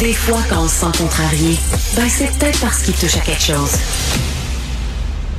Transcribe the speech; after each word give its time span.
Des 0.00 0.12
fois, 0.12 0.40
quand 0.50 0.64
on 0.64 0.66
se 0.66 0.80
sent 0.80 0.98
contrarié, 0.98 1.56
ben 1.94 2.08
c'est 2.08 2.36
peut-être 2.36 2.60
parce 2.60 2.82
qu'il 2.82 2.94
touche 2.94 3.16
à 3.16 3.20
quelque 3.20 3.40
chose. 3.40 3.70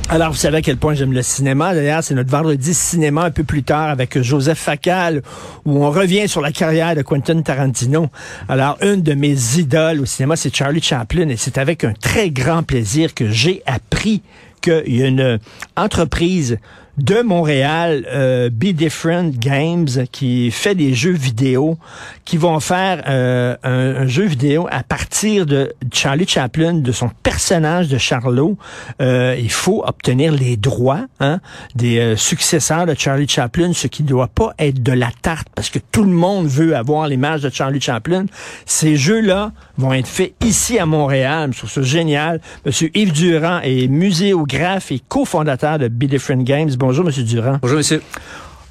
Alors, 0.08 0.30
vous 0.30 0.38
savez 0.38 0.56
à 0.56 0.62
quel 0.62 0.78
point 0.78 0.94
j'aime 0.94 1.12
le 1.12 1.20
cinéma. 1.20 1.74
D'ailleurs, 1.74 2.02
c'est 2.02 2.14
notre 2.14 2.30
vendredi 2.30 2.72
cinéma 2.72 3.24
un 3.24 3.30
peu 3.30 3.44
plus 3.44 3.62
tard 3.62 3.90
avec 3.90 4.18
Joseph 4.22 4.58
Facal, 4.58 5.20
où 5.66 5.84
on 5.84 5.90
revient 5.90 6.26
sur 6.26 6.40
la 6.40 6.52
carrière 6.52 6.96
de 6.96 7.02
Quentin 7.02 7.42
Tarantino. 7.42 8.08
Alors, 8.48 8.78
une 8.80 9.02
de 9.02 9.12
mes 9.12 9.36
idoles 9.58 10.00
au 10.00 10.06
cinéma, 10.06 10.36
c'est 10.36 10.56
Charlie 10.56 10.82
Chaplin, 10.82 11.28
et 11.28 11.36
c'est 11.36 11.58
avec 11.58 11.84
un 11.84 11.92
très 11.92 12.30
grand 12.30 12.62
plaisir 12.62 13.12
que 13.12 13.30
j'ai 13.30 13.62
appris 13.66 14.22
qu'il 14.62 14.96
y 14.96 15.02
a 15.02 15.06
une 15.06 15.38
entreprise 15.76 16.56
de 17.00 17.22
Montréal, 17.22 18.06
euh, 18.12 18.50
Be 18.50 18.66
Different 18.66 19.30
Games, 19.30 19.88
qui 20.12 20.50
fait 20.50 20.74
des 20.74 20.92
jeux 20.92 21.12
vidéo, 21.12 21.78
qui 22.26 22.36
vont 22.36 22.60
faire 22.60 23.02
euh, 23.08 23.56
un, 23.62 24.06
jeu 24.06 24.24
vidéo 24.24 24.68
à 24.70 24.82
partir 24.82 25.46
de 25.46 25.72
Charlie 25.92 26.28
Chaplin, 26.28 26.74
de 26.74 26.92
son 26.92 27.10
personnage 27.22 27.88
de 27.88 27.96
Charlot. 27.96 28.58
Euh, 29.00 29.34
il 29.38 29.50
faut 29.50 29.82
obtenir 29.86 30.32
les 30.32 30.58
droits 30.58 31.06
hein, 31.20 31.40
des 31.74 32.14
successeurs 32.16 32.84
de 32.84 32.94
Charlie 32.96 33.28
Chaplin, 33.28 33.72
ce 33.72 33.86
qui 33.86 34.02
ne 34.02 34.08
doit 34.08 34.28
pas 34.28 34.52
être 34.58 34.82
de 34.82 34.92
la 34.92 35.10
tarte, 35.22 35.48
parce 35.54 35.70
que 35.70 35.78
tout 35.78 36.04
le 36.04 36.12
monde 36.12 36.46
veut 36.46 36.76
avoir 36.76 37.08
l'image 37.08 37.40
de 37.40 37.50
Charlie 37.50 37.80
Chaplin. 37.80 38.26
Ces 38.66 38.96
jeux-là 38.96 39.52
vont 39.78 39.94
être 39.94 40.06
faits 40.06 40.34
ici 40.44 40.78
à 40.78 40.84
Montréal. 40.84 41.50
Je 41.52 41.58
trouve 41.58 41.70
ça 41.70 41.82
génial. 41.82 42.40
Monsieur 42.66 42.90
Yves 42.94 43.12
Durand 43.12 43.60
est 43.62 43.88
muséographe 43.88 44.92
et 44.92 45.00
cofondateur 45.08 45.78
de 45.78 45.88
Be 45.88 46.04
Different 46.04 46.44
Games. 46.44 46.70
Bonjour, 46.90 47.04
Monsieur 47.04 47.22
Durand. 47.22 47.58
Bonjour, 47.62 47.76
Monsieur. 47.76 48.02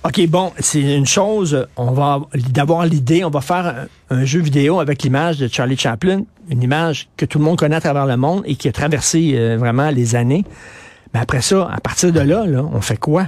OK, 0.03 0.27
bon, 0.27 0.51
c'est 0.59 0.81
une 0.81 1.05
chose, 1.05 1.65
on 1.77 1.91
va 1.91 2.19
d'avoir 2.49 2.85
l'idée, 2.85 3.23
on 3.23 3.29
va 3.29 3.39
faire 3.39 3.87
un, 4.09 4.25
jeu 4.25 4.41
vidéo 4.41 4.81
avec 4.81 5.03
l'image 5.03 5.37
de 5.37 5.47
Charlie 5.47 5.77
Chaplin, 5.77 6.23
une 6.49 6.61
image 6.61 7.07
que 7.15 7.25
tout 7.25 7.39
le 7.39 7.45
monde 7.45 7.57
connaît 7.57 7.77
à 7.77 7.79
travers 7.79 8.05
le 8.05 8.17
monde 8.17 8.43
et 8.43 8.55
qui 8.55 8.67
a 8.67 8.73
traversé 8.73 9.35
euh, 9.35 9.55
vraiment 9.57 9.89
les 9.89 10.17
années. 10.17 10.43
Mais 11.13 11.21
après 11.21 11.41
ça, 11.41 11.69
à 11.71 11.79
partir 11.79 12.11
de 12.11 12.19
là, 12.19 12.45
là 12.45 12.61
on 12.61 12.81
fait 12.81 12.97
quoi? 12.97 13.27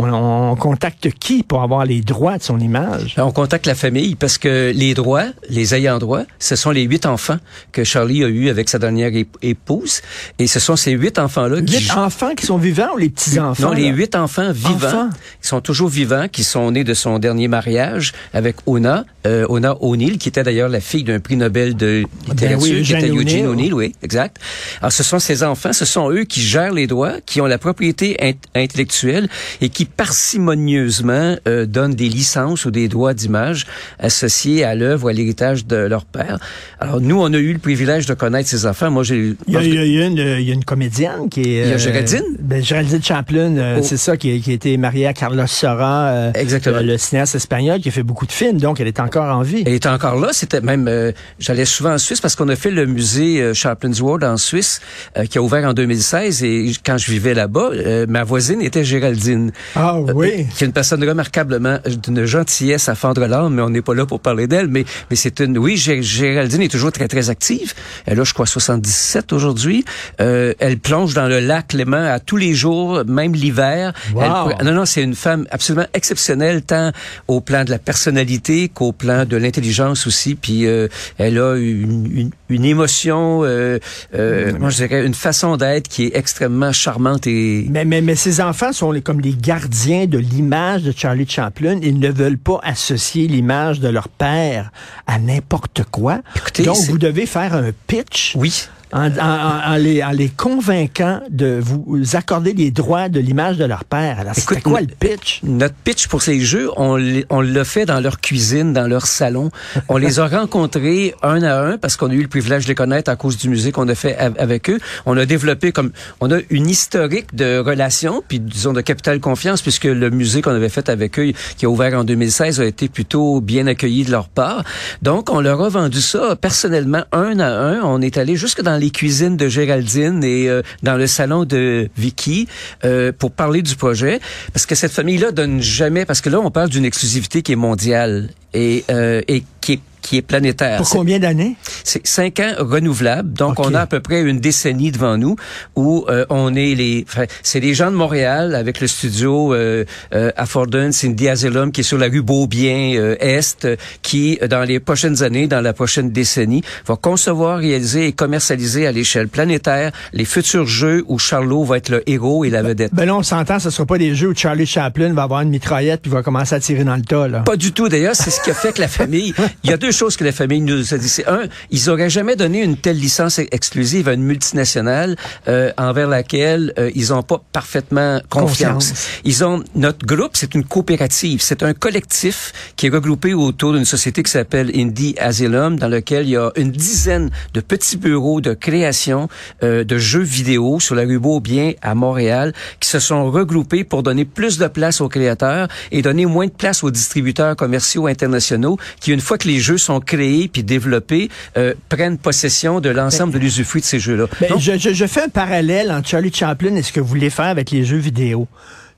On, 0.00 0.56
contacte 0.56 1.10
qui 1.10 1.42
pour 1.42 1.62
avoir 1.62 1.84
les 1.84 2.00
droits 2.00 2.38
de 2.38 2.42
son 2.42 2.58
image? 2.58 3.14
On 3.18 3.32
contacte 3.32 3.66
la 3.66 3.74
famille 3.74 4.14
parce 4.14 4.38
que 4.38 4.72
les 4.74 4.94
droits, 4.94 5.26
les 5.48 5.74
ayants 5.74 5.98
droit, 5.98 6.22
ce 6.38 6.56
sont 6.56 6.70
les 6.70 6.82
huit 6.82 7.06
enfants 7.06 7.38
que 7.72 7.84
Charlie 7.84 8.24
a 8.24 8.28
eu 8.28 8.48
avec 8.48 8.68
sa 8.68 8.78
dernière 8.78 9.12
épouse. 9.42 10.02
Et 10.38 10.46
ce 10.46 10.60
sont 10.60 10.76
ces 10.76 10.92
huit 10.92 11.18
enfants-là 11.18 11.62
qui... 11.62 11.78
Huit 11.78 11.92
enfants 11.92 12.34
qui 12.34 12.46
sont 12.46 12.58
vivants 12.58 12.94
ou 12.94 12.98
les 12.98 13.10
petits-enfants? 13.10 13.68
Non, 13.68 13.72
les 13.72 13.88
huit 13.88 14.14
enfants 14.14 14.52
vivants, 14.52 15.10
qui 15.40 15.48
sont 15.48 15.60
toujours 15.60 15.88
vivants, 15.88 16.26
qui 16.30 16.44
sont 16.44 16.70
nés 16.70 16.84
de 16.84 16.94
son 16.94 17.18
dernier 17.18 17.48
mariage 17.48 18.12
avec 18.32 18.56
Ona, 18.66 19.04
euh, 19.26 19.46
Ona 19.48 19.76
O'Neill, 19.82 20.18
qui 20.18 20.28
était 20.28 20.42
d'ailleurs 20.42 20.68
la 20.68 20.80
fille 20.80 21.04
d'un 21.04 21.20
prix 21.20 21.36
Nobel 21.36 21.76
de 21.76 22.04
ben 22.26 22.32
littérature, 22.32 22.82
qui 22.82 22.92
était 22.92 23.08
Eugene 23.10 23.46
O'Neill, 23.46 23.74
oui, 23.74 23.94
exact. 24.02 24.38
Alors, 24.80 24.92
ce 24.92 25.02
sont 25.02 25.18
ces 25.18 25.42
enfants, 25.42 25.72
ce 25.72 25.84
sont 25.84 26.10
eux 26.10 26.24
qui 26.24 26.40
gèrent 26.40 26.72
les 26.72 26.86
droits, 26.86 27.20
qui 27.24 27.40
ont 27.40 27.46
la 27.46 27.58
propriété 27.58 28.16
intellectuelle 28.54 29.28
et 29.60 29.68
qui 29.68 29.84
parcimonieusement 29.96 31.36
euh, 31.46 31.66
donnent 31.66 31.94
des 31.94 32.08
licences 32.08 32.64
ou 32.64 32.70
des 32.70 32.88
droits 32.88 33.14
d'image 33.14 33.66
associés 33.98 34.64
à 34.64 34.74
l'œuvre 34.74 35.06
ou 35.06 35.08
à 35.08 35.12
l'héritage 35.12 35.66
de 35.66 35.76
leur 35.76 36.04
père. 36.04 36.38
Alors 36.78 37.00
nous, 37.00 37.20
on 37.20 37.32
a 37.32 37.38
eu 37.38 37.52
le 37.52 37.58
privilège 37.58 38.06
de 38.06 38.14
connaître 38.14 38.48
ces 38.48 38.66
enfants. 38.66 38.90
Moi, 38.90 39.02
j'ai. 39.02 39.34
Il 39.46 39.54
y 39.54 39.56
a, 39.56 39.62
il 39.62 39.74
y 39.74 40.02
a, 40.02 40.06
une, 40.06 40.16
il 40.16 40.48
y 40.48 40.50
a 40.50 40.54
une 40.54 40.64
comédienne 40.64 41.28
qui 41.30 41.40
est. 41.40 41.64
Il 41.64 41.68
y 41.68 41.72
a 41.72 41.78
Géraldine? 41.78 42.22
Euh, 42.30 42.36
ben, 42.40 42.62
Géraldine 42.62 43.02
Chaplin, 43.02 43.56
euh, 43.56 43.76
oh. 43.78 43.82
c'est 43.84 43.96
ça, 43.96 44.16
qui, 44.16 44.40
qui 44.40 44.50
a 44.50 44.54
été 44.54 44.76
mariée 44.76 45.06
à 45.06 45.12
Carlos 45.12 45.46
Sora, 45.46 46.08
euh, 46.08 46.32
Exactement. 46.34 46.80
le 46.80 46.96
cinéaste 46.98 47.34
espagnol 47.34 47.80
qui 47.80 47.88
a 47.88 47.92
fait 47.92 48.02
beaucoup 48.02 48.26
de 48.26 48.32
films. 48.32 48.58
Donc, 48.58 48.80
elle 48.80 48.88
est 48.88 49.00
encore 49.00 49.34
en 49.34 49.42
vie. 49.42 49.62
Elle 49.66 49.74
est 49.74 49.86
encore 49.86 50.16
là. 50.16 50.28
C'était 50.32 50.60
même. 50.60 50.90
J'allais 51.38 51.64
souvent 51.64 51.94
en 51.94 51.98
Suisse 51.98 52.20
parce 52.20 52.36
qu'on 52.36 52.48
a 52.48 52.56
fait 52.56 52.70
le 52.70 52.86
musée 52.86 53.52
Chaplin's 53.54 54.00
World 54.00 54.24
en 54.24 54.36
Suisse, 54.36 54.80
qui 55.28 55.38
a 55.38 55.42
ouvert 55.42 55.64
en 55.64 55.74
2016. 55.74 56.42
Et 56.44 56.72
quand 56.84 56.98
je 56.98 57.10
vivais 57.10 57.34
là-bas, 57.34 57.70
ma 58.08 58.24
voisine 58.24 58.62
était 58.62 58.84
Géraldine. 58.84 59.52
Ah 59.74 60.00
oui. 60.00 60.46
qui 60.54 60.64
est 60.64 60.66
une 60.66 60.72
personne 60.72 61.02
remarquablement 61.06 61.78
d'une 61.86 62.24
gentillesse 62.24 62.88
à 62.88 62.94
fendre 62.94 63.26
l'âme, 63.26 63.54
mais 63.54 63.62
on 63.62 63.70
n'est 63.70 63.82
pas 63.82 63.94
là 63.94 64.06
pour 64.06 64.20
parler 64.20 64.46
d'elle. 64.46 64.68
Mais, 64.68 64.84
mais 65.10 65.16
c'est 65.16 65.40
une, 65.40 65.58
oui, 65.58 65.76
Géraldine 65.76 66.62
est 66.62 66.68
toujours 66.68 66.92
très, 66.92 67.08
très 67.08 67.30
active. 67.30 67.74
Elle 68.06 68.20
a, 68.20 68.24
je 68.24 68.34
crois, 68.34 68.46
77 68.46 69.32
aujourd'hui. 69.32 69.84
Euh, 70.20 70.54
elle 70.58 70.78
plonge 70.78 71.14
dans 71.14 71.28
le 71.28 71.40
lac 71.40 71.72
Léman 71.72 72.04
à 72.04 72.20
tous 72.20 72.36
les 72.36 72.54
jours, 72.54 73.04
même 73.06 73.34
l'hiver. 73.34 73.92
Wow. 74.14 74.52
Non, 74.64 74.72
non, 74.72 74.84
c'est 74.84 75.02
une 75.02 75.14
femme 75.14 75.46
absolument 75.50 75.86
exceptionnelle, 75.94 76.62
tant 76.62 76.92
au 77.28 77.40
plan 77.40 77.64
de 77.64 77.70
la 77.70 77.78
personnalité 77.78 78.68
qu'au 78.68 78.92
plan 78.92 79.24
de 79.24 79.36
l'intelligence 79.36 80.06
aussi. 80.06 80.34
Puis 80.34 80.66
euh, 80.66 80.88
elle 81.18 81.38
a 81.38 81.56
une, 81.56 82.06
une, 82.12 82.30
une 82.50 82.64
émotion, 82.64 83.42
euh, 83.44 83.78
euh, 84.14 84.52
moi 84.58 84.70
je 84.70 84.76
dirais 84.84 85.06
une 85.06 85.14
façon 85.14 85.56
d'être 85.56 85.88
qui 85.88 86.06
est 86.06 86.16
extrêmement 86.16 86.72
charmante 86.72 87.26
et. 87.26 87.66
Mais 87.70 87.84
mais 87.84 88.00
mais 88.00 88.16
ces 88.16 88.40
enfants 88.40 88.72
sont 88.72 88.92
les, 88.92 89.02
comme 89.02 89.20
les 89.20 89.34
gardiens 89.34 90.06
de 90.06 90.18
l'image 90.18 90.82
de 90.82 90.92
Charlie 90.94 91.28
Chaplin. 91.28 91.78
Ils 91.82 91.98
ne 91.98 92.10
veulent 92.10 92.38
pas 92.38 92.60
associer 92.62 93.26
l'image 93.26 93.80
de 93.80 93.88
leur 93.88 94.08
père 94.08 94.70
à 95.06 95.18
n'importe 95.18 95.84
quoi. 95.90 96.20
Écoutez, 96.36 96.64
Donc 96.64 96.78
vous 96.88 96.98
devez 96.98 97.26
faire 97.26 97.54
un 97.54 97.70
pitch. 97.86 98.34
Oui 98.36 98.68
en, 98.92 99.10
en, 99.18 99.76
les, 99.76 100.02
en, 100.02 100.10
les, 100.10 100.28
convainquant 100.28 101.20
de 101.30 101.60
vous 101.60 102.02
accorder 102.14 102.52
les 102.52 102.70
droits 102.70 103.08
de 103.08 103.20
l'image 103.20 103.56
de 103.56 103.64
leur 103.64 103.84
père. 103.84 104.20
Alors, 104.20 104.34
c'était 104.34 104.60
quoi 104.60 104.80
le 104.80 104.86
pitch? 104.88 105.40
Notre 105.42 105.74
pitch 105.74 106.08
pour 106.08 106.22
ces 106.22 106.40
jeux, 106.40 106.70
on, 106.76 106.98
on 107.30 107.40
l'a 107.40 107.64
fait 107.64 107.86
dans 107.86 108.00
leur 108.00 108.20
cuisine, 108.20 108.72
dans 108.72 108.86
leur 108.88 109.06
salon. 109.06 109.50
on 109.88 109.96
les 109.96 110.18
a 110.18 110.26
rencontrés 110.40 111.14
un 111.22 111.42
à 111.42 111.60
un 111.60 111.78
parce 111.78 111.96
qu'on 111.96 112.10
a 112.10 112.14
eu 112.14 112.22
le 112.22 112.28
privilège 112.28 112.64
de 112.64 112.68
les 112.68 112.74
connaître 112.74 113.10
à 113.10 113.16
cause 113.16 113.36
du 113.36 113.48
musée 113.48 113.72
qu'on 113.72 113.88
a 113.88 113.94
fait 113.94 114.16
avec 114.16 114.70
eux. 114.70 114.78
On 115.06 115.16
a 115.16 115.26
développé 115.26 115.72
comme, 115.72 115.92
on 116.20 116.30
a 116.30 116.38
une 116.50 116.68
historique 116.68 117.34
de 117.34 117.58
relations, 117.58 118.22
puis 118.26 118.40
disons 118.40 118.72
de 118.72 118.80
capital 118.80 119.20
confiance, 119.20 119.62
puisque 119.62 119.84
le 119.84 120.10
musée 120.10 120.42
qu'on 120.42 120.54
avait 120.54 120.68
fait 120.68 120.88
avec 120.88 121.18
eux, 121.18 121.32
qui 121.56 121.66
a 121.66 121.70
ouvert 121.70 121.98
en 121.98 122.04
2016, 122.04 122.60
a 122.60 122.64
été 122.64 122.88
plutôt 122.88 123.40
bien 123.40 123.66
accueilli 123.66 124.04
de 124.04 124.10
leur 124.10 124.28
part. 124.28 124.64
Donc, 125.02 125.30
on 125.30 125.40
leur 125.40 125.62
a 125.62 125.68
vendu 125.68 126.00
ça 126.00 126.36
personnellement 126.36 127.04
un 127.12 127.38
à 127.38 127.50
un. 127.50 127.80
On 127.82 128.00
est 128.00 128.16
allé 128.18 128.36
jusque 128.36 128.62
dans 128.62 128.76
les 128.80 128.90
cuisines 128.90 129.36
de 129.36 129.48
Géraldine 129.48 130.24
et 130.24 130.48
euh, 130.48 130.62
dans 130.82 130.96
le 130.96 131.06
salon 131.06 131.44
de 131.44 131.88
Vicky 131.96 132.48
euh, 132.84 133.12
pour 133.16 133.30
parler 133.30 133.62
du 133.62 133.76
projet. 133.76 134.20
Parce 134.52 134.66
que 134.66 134.74
cette 134.74 134.92
famille-là 134.92 135.30
donne 135.30 135.60
jamais 135.60 136.04
parce 136.04 136.20
que 136.20 136.30
là 136.30 136.40
on 136.40 136.50
parle 136.50 136.70
d'une 136.70 136.84
exclusivité 136.84 137.42
qui 137.42 137.52
est 137.52 137.56
mondiale 137.56 138.30
et, 138.54 138.84
euh, 138.90 139.22
et 139.28 139.44
qui 139.60 139.74
est 139.74 139.80
qui 140.10 140.16
est 140.16 140.22
planétaire. 140.22 140.78
Pour 140.78 140.88
combien 140.88 141.20
d'années? 141.20 141.54
C'est 141.84 142.04
cinq 142.04 142.40
ans 142.40 142.52
renouvelables. 142.58 143.32
Donc, 143.32 143.60
on 143.60 143.74
a 143.74 143.82
à 143.82 143.86
peu 143.86 144.00
près 144.00 144.22
une 144.22 144.40
décennie 144.40 144.90
devant 144.90 145.16
nous 145.16 145.36
où 145.76 146.04
euh, 146.08 146.26
on 146.30 146.56
est 146.56 146.74
les... 146.74 147.06
C'est 147.44 147.60
les 147.60 147.74
gens 147.74 147.92
de 147.92 147.96
Montréal 147.96 148.56
avec 148.56 148.80
le 148.80 148.88
studio 148.88 149.54
euh, 149.54 149.84
euh, 150.12 150.32
Affordance 150.36 150.96
Cindy 150.96 151.28
Asylum 151.28 151.70
qui 151.70 151.82
est 151.82 151.84
sur 151.84 151.96
la 151.96 152.08
rue 152.08 152.22
Beaubien 152.22 152.94
euh, 152.96 153.14
Est 153.20 153.68
qui, 154.02 154.36
dans 154.50 154.64
les 154.64 154.80
prochaines 154.80 155.22
années, 155.22 155.46
dans 155.46 155.60
la 155.60 155.72
prochaine 155.72 156.10
décennie, 156.10 156.62
va 156.88 156.96
concevoir, 156.96 157.58
réaliser 157.58 158.08
et 158.08 158.12
commercialiser 158.12 158.88
à 158.88 158.92
l'échelle 158.92 159.28
planétaire 159.28 159.92
les 160.12 160.24
futurs 160.24 160.66
jeux 160.66 161.04
où 161.06 161.20
Charlot 161.20 161.62
va 161.62 161.76
être 161.76 161.88
le 161.88 162.02
héros 162.10 162.44
et 162.44 162.50
la 162.50 162.64
vedette. 162.64 162.92
Ben 162.92 163.04
là, 163.04 163.14
on 163.14 163.22
s'entend, 163.22 163.60
ce 163.60 163.68
ne 163.68 163.70
sera 163.70 163.86
pas 163.86 163.98
des 163.98 164.16
jeux 164.16 164.30
où 164.30 164.34
Charlie 164.34 164.66
Chaplin 164.66 165.12
va 165.12 165.22
avoir 165.22 165.42
une 165.42 165.50
mitraillette 165.50 166.02
puis 166.02 166.10
va 166.10 166.24
commencer 166.24 166.56
à 166.56 166.58
tirer 166.58 166.82
dans 166.82 166.96
le 166.96 167.02
tas. 167.02 167.28
Là. 167.28 167.40
Pas 167.42 167.56
du 167.56 167.70
tout. 167.70 167.88
D'ailleurs, 167.88 168.16
c'est 168.16 168.30
ce 168.30 168.40
qui 168.40 168.50
a 168.50 168.54
fait 168.54 168.72
que 168.72 168.80
la 168.80 168.88
famille... 168.88 169.32
Il 169.62 169.70
y 169.70 169.72
a 169.72 169.76
deux 169.76 169.92
chose 170.00 170.16
que 170.16 170.24
la 170.24 170.32
famille 170.32 170.62
nous 170.62 170.94
a 170.94 170.96
dit. 170.96 171.10
C'est 171.10 171.28
un, 171.28 171.42
ils 171.70 171.90
auraient 171.90 172.08
jamais 172.08 172.34
donné 172.34 172.62
une 172.62 172.78
telle 172.78 172.96
licence 172.96 173.38
exclusive 173.38 174.08
à 174.08 174.14
une 174.14 174.22
multinationale 174.22 175.14
euh, 175.46 175.72
envers 175.76 176.08
laquelle 176.08 176.72
euh, 176.78 176.90
ils 176.94 177.08
n'ont 177.10 177.22
pas 177.22 177.42
parfaitement 177.52 178.18
confiance. 178.30 178.94
Ils 179.24 179.44
ont 179.44 179.62
notre 179.74 180.06
groupe, 180.06 180.38
c'est 180.40 180.54
une 180.54 180.64
coopérative, 180.64 181.42
c'est 181.42 181.62
un 181.62 181.74
collectif 181.74 182.52
qui 182.76 182.86
est 182.86 182.88
regroupé 182.88 183.34
autour 183.34 183.74
d'une 183.74 183.84
société 183.84 184.22
qui 184.22 184.30
s'appelle 184.30 184.70
Indie 184.74 185.16
Asylum, 185.18 185.78
dans 185.78 185.88
lequel 185.88 186.24
il 186.24 186.30
y 186.30 186.36
a 186.38 186.50
une 186.56 186.70
dizaine 186.70 187.28
de 187.52 187.60
petits 187.60 187.98
bureaux 187.98 188.40
de 188.40 188.54
création 188.54 189.28
euh, 189.62 189.84
de 189.84 189.98
jeux 189.98 190.22
vidéo 190.22 190.80
sur 190.80 190.94
la 190.94 191.02
rue 191.02 191.18
Beaubien 191.18 191.72
à 191.82 191.94
Montréal, 191.94 192.54
qui 192.80 192.88
se 192.88 193.00
sont 193.00 193.30
regroupés 193.30 193.84
pour 193.84 194.02
donner 194.02 194.24
plus 194.24 194.56
de 194.56 194.66
place 194.66 195.02
aux 195.02 195.10
créateurs 195.10 195.68
et 195.92 196.00
donner 196.00 196.24
moins 196.24 196.46
de 196.46 196.52
place 196.52 196.82
aux 196.82 196.90
distributeurs 196.90 197.54
commerciaux 197.54 198.06
internationaux, 198.06 198.78
qui 199.00 199.12
une 199.12 199.20
fois 199.20 199.36
que 199.36 199.46
les 199.46 199.60
jeux 199.60 199.76
sont 199.76 199.89
créés 199.98 200.46
puis 200.46 200.62
développés 200.62 201.28
euh, 201.56 201.74
prennent 201.88 202.18
possession 202.18 202.80
de 202.80 202.90
l'ensemble 202.90 203.32
de 203.32 203.38
l'usufruit 203.38 203.80
de 203.80 203.86
ces 203.86 203.98
jeux-là. 203.98 204.26
Ben, 204.40 204.58
je, 204.58 204.78
je, 204.78 204.92
je, 204.92 205.06
fais 205.06 205.24
un 205.24 205.28
parallèle 205.28 205.90
entre 205.90 206.08
Charlie 206.08 206.32
Chaplin 206.32 206.76
et 206.76 206.82
ce 206.82 206.92
que 206.92 207.00
vous 207.00 207.08
voulez 207.08 207.30
faire 207.30 207.46
avec 207.46 207.72
les 207.72 207.84
jeux 207.84 207.96
vidéo. 207.96 208.46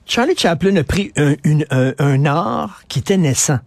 Charlie 0.05 0.35
Chaplin 0.37 0.75
a 0.75 0.83
pris 0.83 1.11
un, 1.17 1.35
une, 1.43 1.65
un, 1.71 1.93
un 1.97 2.25
art 2.25 2.83
qui 2.89 2.99
était 2.99 3.17
naissant, 3.17 3.59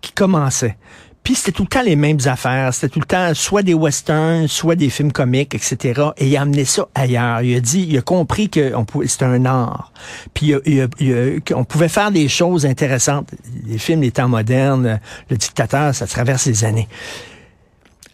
qui 0.00 0.12
commençait. 0.12 0.76
Puis 1.24 1.34
c'était 1.36 1.52
tout 1.52 1.62
le 1.62 1.68
temps 1.68 1.82
les 1.82 1.96
mêmes 1.96 2.18
affaires. 2.26 2.72
C'était 2.74 2.90
tout 2.90 3.00
le 3.00 3.06
temps 3.06 3.32
soit 3.32 3.62
des 3.62 3.72
westerns, 3.72 4.46
soit 4.46 4.76
des 4.76 4.90
films 4.90 5.10
comiques, 5.10 5.54
etc. 5.54 6.02
Et 6.18 6.28
il 6.28 6.36
a 6.36 6.42
amené 6.42 6.66
ça 6.66 6.86
ailleurs. 6.94 7.40
Il 7.40 7.56
a 7.56 7.60
dit, 7.60 7.86
il 7.88 7.96
a 7.96 8.02
compris 8.02 8.50
que 8.50 8.72
c'était 9.06 9.24
un 9.24 9.46
art. 9.46 9.90
Puis 10.34 10.54
qu'on 11.48 11.64
pouvait 11.64 11.88
faire 11.88 12.10
des 12.10 12.28
choses 12.28 12.66
intéressantes. 12.66 13.30
Les 13.66 13.78
films 13.78 14.02
des 14.02 14.10
temps 14.10 14.28
modernes, 14.28 15.00
le 15.30 15.36
dictateur, 15.38 15.94
ça 15.94 16.06
traverse 16.06 16.44
les 16.44 16.62
années. 16.64 16.88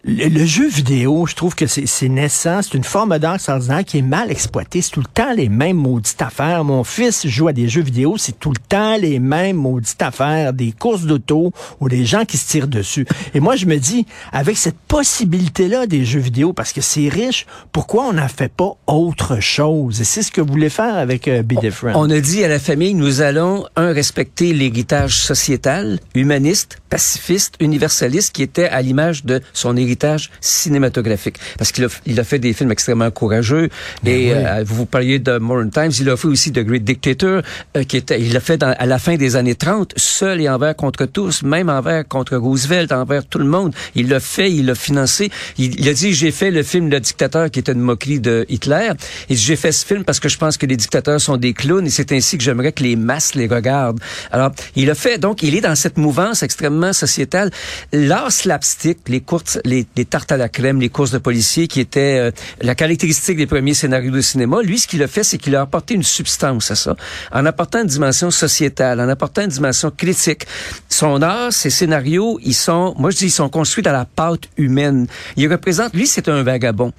Le, 0.03 0.29
le 0.29 0.45
jeu 0.45 0.67
vidéo, 0.67 1.27
je 1.27 1.35
trouve 1.35 1.53
que 1.53 1.67
c'est 1.67 1.85
c'est 1.85 2.09
naissant, 2.09 2.61
c'est 2.63 2.73
une 2.73 2.83
forme 2.83 3.19
d'art 3.19 3.35
extraordinaire 3.35 3.85
qui 3.85 3.99
est 3.99 4.03
mal 4.03 4.31
exploitée. 4.31 4.81
C'est 4.81 4.91
tout 4.91 5.01
le 5.01 5.13
temps 5.13 5.33
les 5.33 5.49
mêmes 5.49 5.77
maudites 5.77 6.21
affaires. 6.21 6.63
Mon 6.63 6.83
fils 6.83 7.27
joue 7.27 7.47
à 7.47 7.53
des 7.53 7.69
jeux 7.69 7.83
vidéo, 7.83 8.15
c'est 8.17 8.39
tout 8.39 8.49
le 8.49 8.59
temps 8.67 8.97
les 8.97 9.19
mêmes 9.19 9.57
maudites 9.57 10.01
affaires, 10.01 10.53
des 10.53 10.71
courses 10.71 11.03
d'auto 11.03 11.51
ou 11.79 11.89
des 11.89 12.05
gens 12.05 12.25
qui 12.25 12.37
se 12.37 12.49
tirent 12.49 12.67
dessus. 12.67 13.05
Et 13.35 13.39
moi, 13.39 13.55
je 13.55 13.67
me 13.67 13.77
dis, 13.77 14.07
avec 14.31 14.57
cette 14.57 14.79
possibilité-là 14.87 15.85
des 15.85 16.03
jeux 16.03 16.19
vidéo, 16.19 16.51
parce 16.51 16.73
que 16.73 16.81
c'est 16.81 17.07
riche, 17.07 17.45
pourquoi 17.71 18.05
on 18.05 18.13
n'en 18.13 18.27
fait 18.27 18.51
pas 18.51 18.73
autre 18.87 19.39
chose? 19.39 20.01
Et 20.01 20.03
c'est 20.03 20.23
ce 20.23 20.31
que 20.31 20.41
vous 20.41 20.51
voulez 20.51 20.69
faire 20.69 20.95
avec 20.95 21.27
euh, 21.27 21.43
Be 21.43 21.59
Different. 21.59 21.93
On 21.95 22.09
a 22.09 22.19
dit 22.19 22.43
à 22.43 22.47
la 22.47 22.59
famille, 22.59 22.95
nous 22.95 23.21
allons, 23.21 23.65
un, 23.75 23.93
respecter 23.93 24.53
l'héritage 24.53 25.19
sociétal, 25.19 25.99
humaniste, 26.15 26.79
pacifiste, 26.89 27.53
universaliste, 27.59 28.33
qui 28.33 28.41
était 28.41 28.67
à 28.67 28.81
l'image 28.81 29.25
de 29.25 29.41
son 29.53 29.77
héritage 29.77 29.90
cinématographique. 30.39 31.37
Parce 31.57 31.71
qu'il 31.71 31.83
a, 31.85 31.87
il 32.05 32.19
a 32.19 32.23
fait 32.23 32.39
des 32.39 32.53
films 32.53 32.71
extrêmement 32.71 33.11
courageux. 33.11 33.69
et 34.05 34.33
euh, 34.33 34.63
vous 34.65 34.85
parliez 34.85 35.19
de 35.19 35.37
Modern 35.37 35.69
Times, 35.71 35.91
il 35.99 36.09
a 36.09 36.17
fait 36.17 36.27
aussi 36.27 36.51
The 36.51 36.59
Great 36.59 36.83
Dictator, 36.83 37.41
euh, 37.77 37.83
qui 37.83 37.97
était, 37.97 38.19
il 38.21 38.33
l'a 38.33 38.39
fait 38.39 38.57
dans- 38.57 38.75
à 38.77 38.85
la 38.85 38.99
fin 38.99 39.15
des 39.15 39.35
années 39.35 39.55
30, 39.55 39.93
seul 39.97 40.41
et 40.41 40.49
envers 40.49 40.75
contre 40.75 41.05
tous, 41.05 41.43
même 41.43 41.69
envers 41.69 42.07
contre 42.07 42.35
Roosevelt, 42.37 42.91
envers 42.91 43.25
tout 43.25 43.39
le 43.39 43.45
monde. 43.45 43.73
Il 43.95 44.09
l'a 44.09 44.19
fait, 44.19 44.51
il 44.51 44.65
l'a 44.67 44.75
financé. 44.75 45.29
Il, 45.57 45.79
il 45.79 45.87
a 45.89 45.93
dit, 45.93 46.13
j'ai 46.13 46.31
fait 46.31 46.51
le 46.51 46.63
film 46.63 46.89
Le 46.89 46.99
Dictateur, 46.99 47.49
qui 47.51 47.59
était 47.59 47.71
une 47.73 47.79
moquerie 47.81 48.19
de 48.19 48.45
Hitler. 48.49 48.91
Et 49.29 49.35
j'ai 49.35 49.55
fait 49.55 49.71
ce 49.71 49.85
film 49.85 50.03
parce 50.03 50.19
que 50.19 50.29
je 50.29 50.37
pense 50.37 50.57
que 50.57 50.65
les 50.65 50.77
dictateurs 50.77 51.19
sont 51.21 51.37
des 51.37 51.53
clowns 51.53 51.85
et 51.85 51.89
c'est 51.89 52.11
ainsi 52.11 52.37
que 52.37 52.43
j'aimerais 52.43 52.71
que 52.71 52.83
les 52.83 52.95
masses 52.95 53.35
les 53.35 53.47
regardent. 53.47 53.99
Alors, 54.31 54.51
il 54.75 54.89
a 54.89 54.95
fait, 54.95 55.17
donc, 55.17 55.43
il 55.43 55.55
est 55.55 55.61
dans 55.61 55.75
cette 55.75 55.97
mouvance 55.97 56.43
extrêmement 56.43 56.93
sociétale. 56.93 57.51
L'art 57.91 58.31
slapstick, 58.31 58.99
les 59.07 59.21
courses, 59.21 59.59
les, 59.65 59.80
les 59.95 60.05
tartes 60.05 60.31
à 60.31 60.37
la 60.37 60.49
crème, 60.49 60.79
les 60.79 60.89
courses 60.89 61.11
de 61.11 61.17
policiers, 61.17 61.67
qui 61.67 61.79
étaient 61.79 62.17
euh, 62.19 62.31
la 62.61 62.75
caractéristique 62.75 63.37
des 63.37 63.47
premiers 63.47 63.73
scénarios 63.73 64.11
de 64.11 64.21
cinéma, 64.21 64.61
lui, 64.61 64.79
ce 64.79 64.87
qu'il 64.87 65.03
a 65.03 65.07
fait, 65.07 65.23
c'est 65.23 65.37
qu'il 65.37 65.55
a 65.55 65.61
apporté 65.61 65.93
une 65.93 66.03
substance 66.03 66.71
à 66.71 66.75
ça, 66.75 66.95
en 67.31 67.45
apportant 67.45 67.81
une 67.81 67.87
dimension 67.87 68.31
sociétale, 68.31 68.99
en 68.99 69.09
apportant 69.09 69.43
une 69.43 69.49
dimension 69.49 69.91
critique. 69.91 70.45
Son 70.89 71.21
art, 71.21 71.53
ses 71.53 71.69
scénarios, 71.69 72.39
ils 72.43 72.53
sont, 72.53 72.93
moi 72.97 73.11
je 73.11 73.17
dis, 73.17 73.25
ils 73.25 73.31
sont 73.31 73.49
construits 73.49 73.83
dans 73.83 73.91
la 73.91 74.05
pâte 74.05 74.43
humaine. 74.57 75.07
Il 75.37 75.51
représente, 75.51 75.93
lui, 75.93 76.07
c'est 76.07 76.29
un 76.29 76.43
vagabond. 76.43 76.93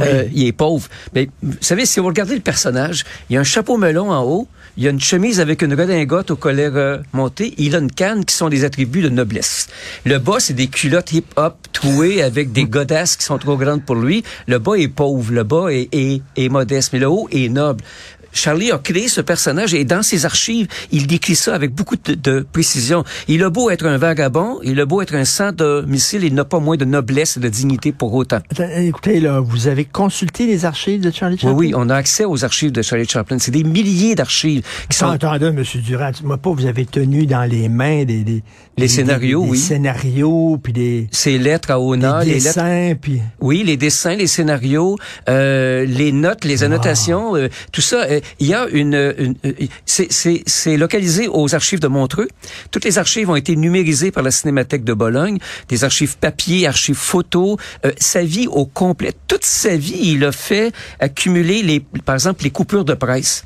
Euh, 0.00 0.24
il 0.32 0.46
est 0.46 0.52
pauvre. 0.52 0.88
Mais 1.14 1.28
vous 1.42 1.54
savez, 1.60 1.86
si 1.86 2.00
vous 2.00 2.06
regardez 2.06 2.34
le 2.34 2.40
personnage, 2.40 3.04
il 3.28 3.34
y 3.34 3.36
a 3.36 3.40
un 3.40 3.44
chapeau 3.44 3.76
melon 3.76 4.10
en 4.10 4.24
haut, 4.24 4.48
il 4.76 4.84
y 4.84 4.86
a 4.86 4.90
une 4.90 5.00
chemise 5.00 5.40
avec 5.40 5.62
une 5.62 5.74
redingote 5.74 6.30
au 6.30 6.36
collet 6.36 6.70
euh, 6.72 6.98
monté, 7.12 7.54
il 7.58 7.74
a 7.74 7.78
une 7.78 7.90
canne 7.90 8.24
qui 8.24 8.34
sont 8.34 8.48
des 8.48 8.64
attributs 8.64 9.02
de 9.02 9.10
noblesse. 9.10 9.68
Le 10.04 10.18
bas, 10.18 10.36
c'est 10.38 10.54
des 10.54 10.68
culottes 10.68 11.12
hip-hop 11.12 11.56
trouées 11.72 12.22
avec 12.22 12.52
des 12.52 12.64
godasses 12.76 13.16
qui 13.16 13.24
sont 13.24 13.38
trop 13.38 13.56
grandes 13.56 13.84
pour 13.84 13.96
lui. 13.96 14.24
Le 14.46 14.58
bas 14.58 14.74
est 14.74 14.88
pauvre, 14.88 15.32
le 15.32 15.42
bas 15.42 15.68
est, 15.68 15.88
est, 15.92 16.22
est 16.36 16.48
modeste, 16.48 16.90
mais 16.92 16.98
le 16.98 17.08
haut 17.08 17.28
est 17.30 17.48
noble. 17.48 17.84
Charlie 18.32 18.70
a 18.72 18.78
créé 18.78 19.08
ce 19.08 19.20
personnage 19.20 19.74
et 19.74 19.84
dans 19.84 20.02
ses 20.02 20.24
archives, 20.24 20.66
il 20.90 21.06
décrit 21.06 21.36
ça 21.36 21.54
avec 21.54 21.74
beaucoup 21.74 21.96
de, 21.96 22.14
de 22.14 22.46
précision. 22.52 23.04
Il 23.28 23.42
a 23.44 23.50
beau 23.50 23.70
être 23.70 23.86
un 23.86 23.98
vagabond, 23.98 24.58
il 24.62 24.80
a 24.80 24.86
beau 24.86 25.02
être 25.02 25.14
un 25.14 25.24
sans 25.24 25.52
domicile, 25.52 26.24
il 26.24 26.34
n'a 26.34 26.44
pas 26.44 26.58
moins 26.58 26.76
de 26.76 26.84
noblesse 26.84 27.36
et 27.36 27.40
de 27.40 27.48
dignité 27.48 27.92
pour 27.92 28.14
autant. 28.14 28.40
Écoutez, 28.76 29.20
là, 29.20 29.40
vous 29.40 29.66
avez 29.68 29.84
consulté 29.84 30.46
les 30.46 30.64
archives 30.64 31.00
de 31.02 31.10
Charlie 31.10 31.34
Oui, 31.36 31.40
Chaplin? 31.42 31.56
oui, 31.56 31.72
on 31.76 31.88
a 31.90 31.94
accès 31.96 32.24
aux 32.24 32.44
archives 32.44 32.72
de 32.72 32.82
Charlie 32.82 33.06
Chaplin. 33.08 33.38
C'est 33.38 33.50
des 33.50 33.64
milliers 33.64 34.14
d'archives 34.14 34.62
qui 34.88 34.96
sont... 34.96 35.06
Attendez, 35.08 35.46
M. 35.46 35.62
Durand, 35.84 36.10
moi 36.24 36.38
pas, 36.38 36.50
vous 36.50 36.66
avez 36.66 36.86
tenu 36.86 37.26
dans 37.26 37.44
les 37.44 37.68
mains 37.68 38.04
des, 38.04 38.24
des 38.24 38.42
Les 38.78 38.88
scénarios, 38.88 39.42
des, 39.44 39.50
oui. 39.50 39.58
Des 39.58 39.64
scénarios, 39.64 40.58
puis 40.62 40.72
des, 40.72 41.08
Ces 41.10 41.36
lettres 41.38 41.70
à 41.72 41.78
des 42.24 42.30
les 42.30 42.40
lettres... 42.40 42.44
dessins, 42.46 42.94
puis... 43.00 43.20
Oui, 43.40 43.62
les 43.64 43.76
dessins, 43.76 44.14
les 44.16 44.26
scénarios, 44.26 44.96
euh, 45.28 45.84
les 45.84 46.10
notes, 46.10 46.44
les 46.44 46.64
annotations, 46.64 47.36
euh, 47.36 47.48
tout 47.70 47.82
ça. 47.82 48.04
euh, 48.04 48.20
Il 48.40 48.46
y 48.46 48.54
a 48.54 48.66
une, 48.72 48.94
une- 49.18 49.34
euh, 49.44 49.52
c'est 49.86 50.76
localisé 50.76 51.28
aux 51.28 51.54
archives 51.54 51.80
de 51.80 51.88
Montreux. 51.88 52.28
Toutes 52.70 52.84
les 52.84 52.96
archives 52.98 53.28
ont 53.28 53.36
été 53.36 53.56
numérisées 53.56 54.10
par 54.10 54.22
la 54.22 54.30
Cinémathèque 54.30 54.84
de 54.84 54.94
Bologne, 54.94 55.38
des 55.68 55.84
archives 55.84 56.16
papier, 56.18 56.66
archives 56.66 56.96
photo. 56.96 57.58
Euh, 57.84 57.92
sa 57.98 58.22
vie 58.24 58.46
au 58.48 58.64
complet, 58.64 59.12
toute 59.28 59.44
sa 59.44 59.76
vie, 59.76 59.98
il 60.02 60.24
a 60.24 60.32
fait 60.32 60.72
accumuler 60.98 61.62
les, 61.62 61.80
par 61.80 62.14
exemple, 62.14 62.42
les 62.44 62.50
coupures 62.50 62.84
de 62.86 62.94
presse. 62.94 63.44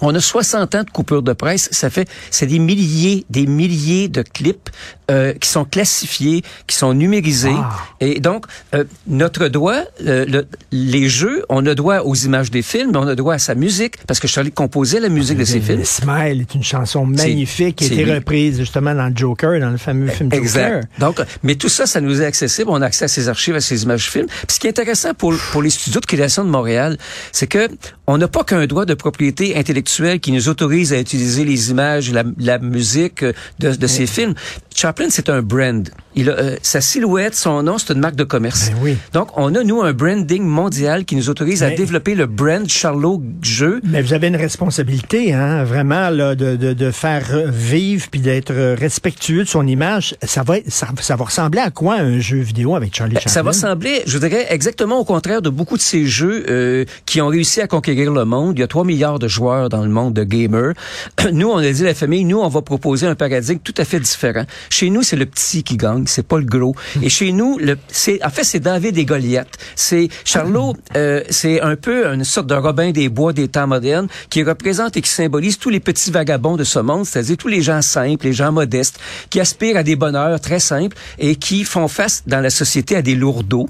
On 0.00 0.14
a 0.14 0.20
60 0.20 0.74
ans 0.74 0.84
de 0.84 0.90
coupures 0.90 1.22
de 1.22 1.32
presse. 1.32 1.68
Ça 1.72 1.90
fait, 1.90 2.08
c'est 2.30 2.46
des 2.46 2.58
milliers, 2.58 3.24
des 3.30 3.46
milliers 3.46 4.08
de 4.08 4.22
clips 4.22 4.70
euh, 5.10 5.32
qui 5.34 5.48
sont 5.48 5.64
classifiés, 5.64 6.42
qui 6.66 6.76
sont 6.76 6.92
numérisés. 6.94 7.48
Wow. 7.48 7.64
Et 8.00 8.20
donc, 8.20 8.44
euh, 8.74 8.84
notre 9.06 9.48
droit, 9.48 9.80
euh, 10.06 10.24
le- 10.26 10.46
les 10.70 11.08
jeux, 11.08 11.44
on 11.48 11.64
a 11.66 11.74
droit 11.74 12.00
aux 12.00 12.14
images 12.14 12.50
des 12.50 12.62
films, 12.62 12.90
mais 12.92 12.98
on 12.98 13.08
a 13.08 13.14
droit 13.14 13.34
à 13.34 13.38
sa 13.38 13.54
musique, 13.54 13.94
parce 14.06 14.20
que 14.20 14.28
Charlie 14.28 14.52
composait 14.52 15.00
la 15.00 15.08
musique 15.08 15.38
de 15.38 15.44
ses 15.44 15.60
films. 15.60 15.84
Smile 15.84 16.42
est 16.42 16.54
une 16.54 16.62
chanson 16.62 17.06
magnifique 17.06 17.76
qui 17.76 17.84
a 17.84 17.86
été 17.88 18.04
lui. 18.04 18.12
reprise 18.14 18.58
justement 18.58 18.94
dans 18.94 19.10
Joker, 19.14 19.58
dans 19.60 19.70
le 19.70 19.78
fameux 19.78 20.08
film 20.08 20.30
Joker. 20.30 20.38
Exact. 20.44 20.88
Donc, 20.98 21.20
mais 21.42 21.54
tout 21.54 21.68
ça, 21.70 21.86
ça 21.86 22.00
nous 22.00 22.20
est 22.20 22.26
accessible. 22.26 22.70
On 22.70 22.82
a 22.82 22.86
accès 22.86 23.06
à 23.06 23.08
ces 23.08 23.28
archives, 23.28 23.54
à 23.56 23.60
ces 23.60 23.82
images 23.82 24.10
films. 24.10 24.26
Puis 24.26 24.54
ce 24.56 24.60
qui 24.60 24.66
est 24.66 24.70
intéressant 24.78 25.14
pour, 25.14 25.34
pour 25.52 25.62
les 25.62 25.70
studios 25.70 26.00
de 26.00 26.06
création 26.06 26.44
de 26.44 26.50
Montréal, 26.50 26.98
c'est 27.32 27.46
que 27.46 27.68
on 28.06 28.18
n'a 28.18 28.28
pas 28.28 28.44
qu'un 28.44 28.66
droit 28.66 28.84
de 28.84 28.94
propriété 28.94 29.56
intellectuelle 29.56 29.87
qui 30.20 30.32
nous 30.32 30.48
autorise 30.48 30.92
à 30.92 30.98
utiliser 30.98 31.44
les 31.44 31.70
images, 31.70 32.12
la, 32.12 32.24
la 32.38 32.58
musique 32.58 33.24
de, 33.58 33.74
de 33.74 33.86
ces 33.86 34.06
films. 34.06 34.34
Chaplin, 34.74 35.06
c'est 35.10 35.28
un 35.28 35.42
brand. 35.42 35.88
Il 36.14 36.30
a, 36.30 36.34
euh, 36.34 36.56
sa 36.62 36.80
silhouette, 36.80 37.34
son 37.34 37.62
nom, 37.62 37.78
c'est 37.78 37.92
une 37.92 38.00
marque 38.00 38.16
de 38.16 38.24
commerce. 38.24 38.70
Ben 38.70 38.76
oui. 38.82 38.96
Donc, 39.12 39.30
on 39.36 39.54
a, 39.54 39.64
nous, 39.64 39.82
un 39.82 39.92
branding 39.92 40.42
mondial 40.44 41.04
qui 41.04 41.16
nous 41.16 41.30
autorise 41.30 41.62
à 41.62 41.70
développer 41.70 42.14
le 42.14 42.26
brand 42.26 42.68
Charlot 42.68 43.22
Jeu. 43.42 43.80
Mais 43.84 44.02
vous 44.02 44.12
avez 44.12 44.28
une 44.28 44.36
responsabilité, 44.36 45.32
hein, 45.32 45.64
vraiment, 45.64 46.10
là, 46.10 46.34
de, 46.34 46.56
de, 46.56 46.74
de 46.74 46.90
faire 46.90 47.50
vivre 47.50 48.06
puis 48.10 48.20
d'être 48.20 48.54
respectueux 48.74 49.44
de 49.44 49.48
son 49.48 49.66
image. 49.66 50.16
Ça 50.22 50.42
va, 50.42 50.56
ça, 50.68 50.88
ça 51.00 51.16
va 51.16 51.24
ressembler 51.24 51.60
à 51.60 51.70
quoi 51.70 51.96
un 51.96 52.20
jeu 52.20 52.38
vidéo 52.38 52.76
avec 52.76 52.94
Charlie 52.94 53.14
Chaplin? 53.14 53.32
Ça 53.32 53.42
va 53.42 53.52
sembler, 53.52 54.02
je 54.06 54.18
dirais, 54.18 54.46
exactement 54.50 54.98
au 54.98 55.04
contraire 55.04 55.42
de 55.42 55.50
beaucoup 55.50 55.76
de 55.76 55.82
ces 55.82 56.06
jeux 56.06 56.44
euh, 56.48 56.84
qui 57.06 57.20
ont 57.20 57.28
réussi 57.28 57.60
à 57.60 57.66
conquérir 57.66 58.12
le 58.12 58.24
monde. 58.24 58.56
Il 58.56 58.60
y 58.60 58.64
a 58.64 58.68
3 58.68 58.84
milliards 58.84 59.18
de 59.18 59.28
joueurs 59.28 59.67
dans 59.68 59.82
le 59.82 59.90
monde 59.90 60.14
de 60.14 60.24
gamers. 60.24 60.74
Nous, 61.32 61.48
on 61.48 61.58
a 61.58 61.70
dit 61.70 61.82
à 61.82 61.86
la 61.86 61.94
famille, 61.94 62.24
nous, 62.24 62.38
on 62.38 62.48
va 62.48 62.62
proposer 62.62 63.06
un 63.06 63.14
paradigme 63.14 63.60
tout 63.62 63.74
à 63.76 63.84
fait 63.84 64.00
différent. 64.00 64.44
Chez 64.70 64.90
nous, 64.90 65.02
c'est 65.02 65.16
le 65.16 65.26
petit 65.26 65.62
qui 65.62 65.76
gagne, 65.76 66.04
c'est 66.06 66.26
pas 66.26 66.38
le 66.38 66.44
gros. 66.44 66.74
Et 67.02 67.08
chez 67.08 67.32
nous, 67.32 67.58
le, 67.58 67.76
c'est, 67.88 68.24
en 68.24 68.30
fait, 68.30 68.44
c'est 68.44 68.60
David 68.60 68.96
et 68.98 69.04
Goliath. 69.04 69.48
C'est 69.76 70.08
Charlot, 70.24 70.76
euh, 70.96 71.22
c'est 71.30 71.60
un 71.60 71.76
peu 71.76 72.06
une 72.06 72.24
sorte 72.24 72.46
de 72.46 72.54
Robin 72.54 72.90
des 72.90 73.08
Bois 73.08 73.32
des 73.32 73.48
temps 73.48 73.66
modernes 73.66 74.08
qui 74.30 74.42
représente 74.42 74.96
et 74.96 75.02
qui 75.02 75.10
symbolise 75.10 75.58
tous 75.58 75.70
les 75.70 75.80
petits 75.80 76.10
vagabonds 76.10 76.56
de 76.56 76.64
ce 76.64 76.78
monde, 76.78 77.06
c'est-à-dire 77.06 77.36
tous 77.36 77.48
les 77.48 77.62
gens 77.62 77.82
simples, 77.82 78.26
les 78.26 78.32
gens 78.32 78.52
modestes, 78.52 78.98
qui 79.30 79.40
aspirent 79.40 79.76
à 79.76 79.82
des 79.82 79.96
bonheurs 79.96 80.40
très 80.40 80.60
simples 80.60 80.96
et 81.18 81.36
qui 81.36 81.64
font 81.64 81.88
face 81.88 82.22
dans 82.26 82.40
la 82.40 82.50
société 82.50 82.96
à 82.96 83.02
des 83.02 83.14
lourdeaux 83.14 83.68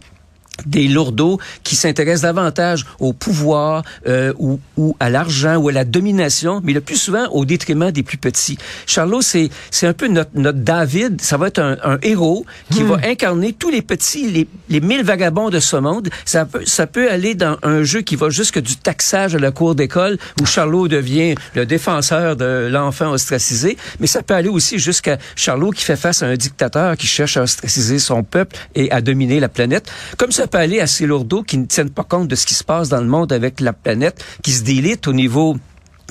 des 0.67 0.89
lourdeaux 0.89 1.39
qui 1.63 1.77
s'intéressent 1.77 2.23
davantage 2.23 2.85
au 2.99 3.13
pouvoir 3.13 3.83
euh, 4.07 4.33
ou, 4.39 4.61
ou 4.77 4.97
à 5.01 5.11
l'argent 5.11 5.57
ou 5.57 5.69
à 5.69 5.73
la 5.73 5.85
domination, 5.85 6.61
mais 6.65 6.73
le 6.73 6.81
plus 6.81 6.97
souvent 6.97 7.27
au 7.29 7.45
détriment 7.45 7.91
des 7.91 8.03
plus 8.03 8.19
petits. 8.19 8.59
Charlot, 8.87 9.23
c'est 9.23 9.51
c'est 9.71 9.87
un 9.87 9.93
peu 9.93 10.09
notre, 10.09 10.31
notre 10.35 10.59
David. 10.59 11.21
Ça 11.21 11.37
va 11.37 11.49
être 11.49 11.61
un, 11.61 11.77
un 11.85 11.99
héros 12.03 12.45
qui 12.73 12.83
va 12.83 12.99
incarner 13.05 13.53
tous 13.53 13.71
les 13.71 13.83
petits, 13.83 14.31
les, 14.31 14.49
les 14.69 14.81
mille 14.81 15.05
vagabonds 15.05 15.51
de 15.51 15.61
ce 15.61 15.77
monde. 15.77 16.09
Ça 16.25 16.45
peut 16.45 16.65
ça 16.65 16.87
peut 16.87 17.11
aller 17.11 17.35
dans 17.35 17.57
un 17.63 17.83
jeu 17.83 18.01
qui 18.01 18.17
va 18.17 18.31
jusque 18.31 18.59
du 18.61 18.77
taxage 18.77 19.35
à 19.35 19.39
la 19.39 19.51
cour 19.51 19.75
d'école 19.75 20.19
où 20.41 20.47
Charlot 20.47 20.89
devient 20.89 21.35
le 21.55 21.67
défenseur 21.67 22.37
de 22.37 22.69
l'enfant 22.71 23.11
ostracisé, 23.11 23.77
mais 24.01 24.07
ça 24.07 24.23
peut 24.23 24.35
aller 24.35 24.49
aussi 24.49 24.79
jusqu'à 24.79 25.19
Charlot 25.37 25.71
qui 25.71 25.85
fait 25.85 25.97
face 25.97 26.23
à 26.23 26.27
un 26.27 26.37
dictateur 26.37 26.97
qui 26.97 27.07
cherche 27.07 27.37
à 27.37 27.43
ostraciser 27.43 27.99
son 27.99 28.23
peuple 28.23 28.57
et 28.75 28.91
à 28.91 29.01
dominer 29.01 29.41
la 29.41 29.49
planète. 29.49 29.91
Comme 30.17 30.33
ça 30.33 30.48
peut 30.49 30.59
aller 30.59 30.81
à 30.81 30.87
ces 30.87 31.07
lourdeaux 31.07 31.43
qui 31.43 31.59
ne 31.59 31.67
tiennent 31.67 31.91
pas 31.91 32.05
compte 32.05 32.29
de 32.29 32.35
ce 32.35 32.47
qui 32.47 32.55
se 32.55 32.65
passe 32.65 32.89
dans 32.89 33.01
le 33.01 33.07
monde 33.07 33.33
avec 33.33 33.61
la 33.61 33.73
planète, 33.73 34.25
qui 34.43 34.53
se 34.53 34.63
délite 34.65 35.07
au 35.09 35.13
niveau 35.13 35.57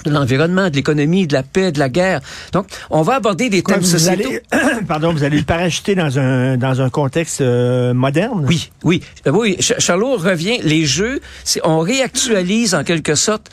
de 0.06 0.12
l'environnement, 0.12 0.70
de 0.70 0.75
l'économie, 0.75 1.25
de 1.25 1.34
la 1.34 1.41
paix, 1.41 1.72
de 1.72 1.79
la 1.79 1.89
guerre. 1.89 2.22
Donc, 2.53 2.67
on 2.91 3.01
va 3.01 3.15
aborder 3.15 3.50
des 3.50 3.63
thèmes 3.63 3.79
vous 3.79 3.86
sociétaux. 3.86 4.29
allez, 4.29 4.86
pardon, 4.88 5.12
vous 5.12 5.24
allez 5.24 5.39
le 5.39 5.44
parachuter 5.44 5.96
dans 5.96 6.20
un, 6.20 6.56
dans 6.56 6.82
un 6.82 6.89
contexte 6.91 7.41
euh, 7.41 7.96
moderne? 7.96 8.46
Oui, 8.48 8.70
oui, 8.84 9.01
Euh, 9.25 9.32
oui. 9.32 9.58
Ch- 9.60 9.79
Charlot 9.79 10.17
revient. 10.17 10.60
Les 10.63 10.86
jeux, 10.86 11.20
on 11.63 11.79
réactualise 11.79 12.75
en 12.75 12.84
quelque 12.84 13.15
sorte 13.15 13.50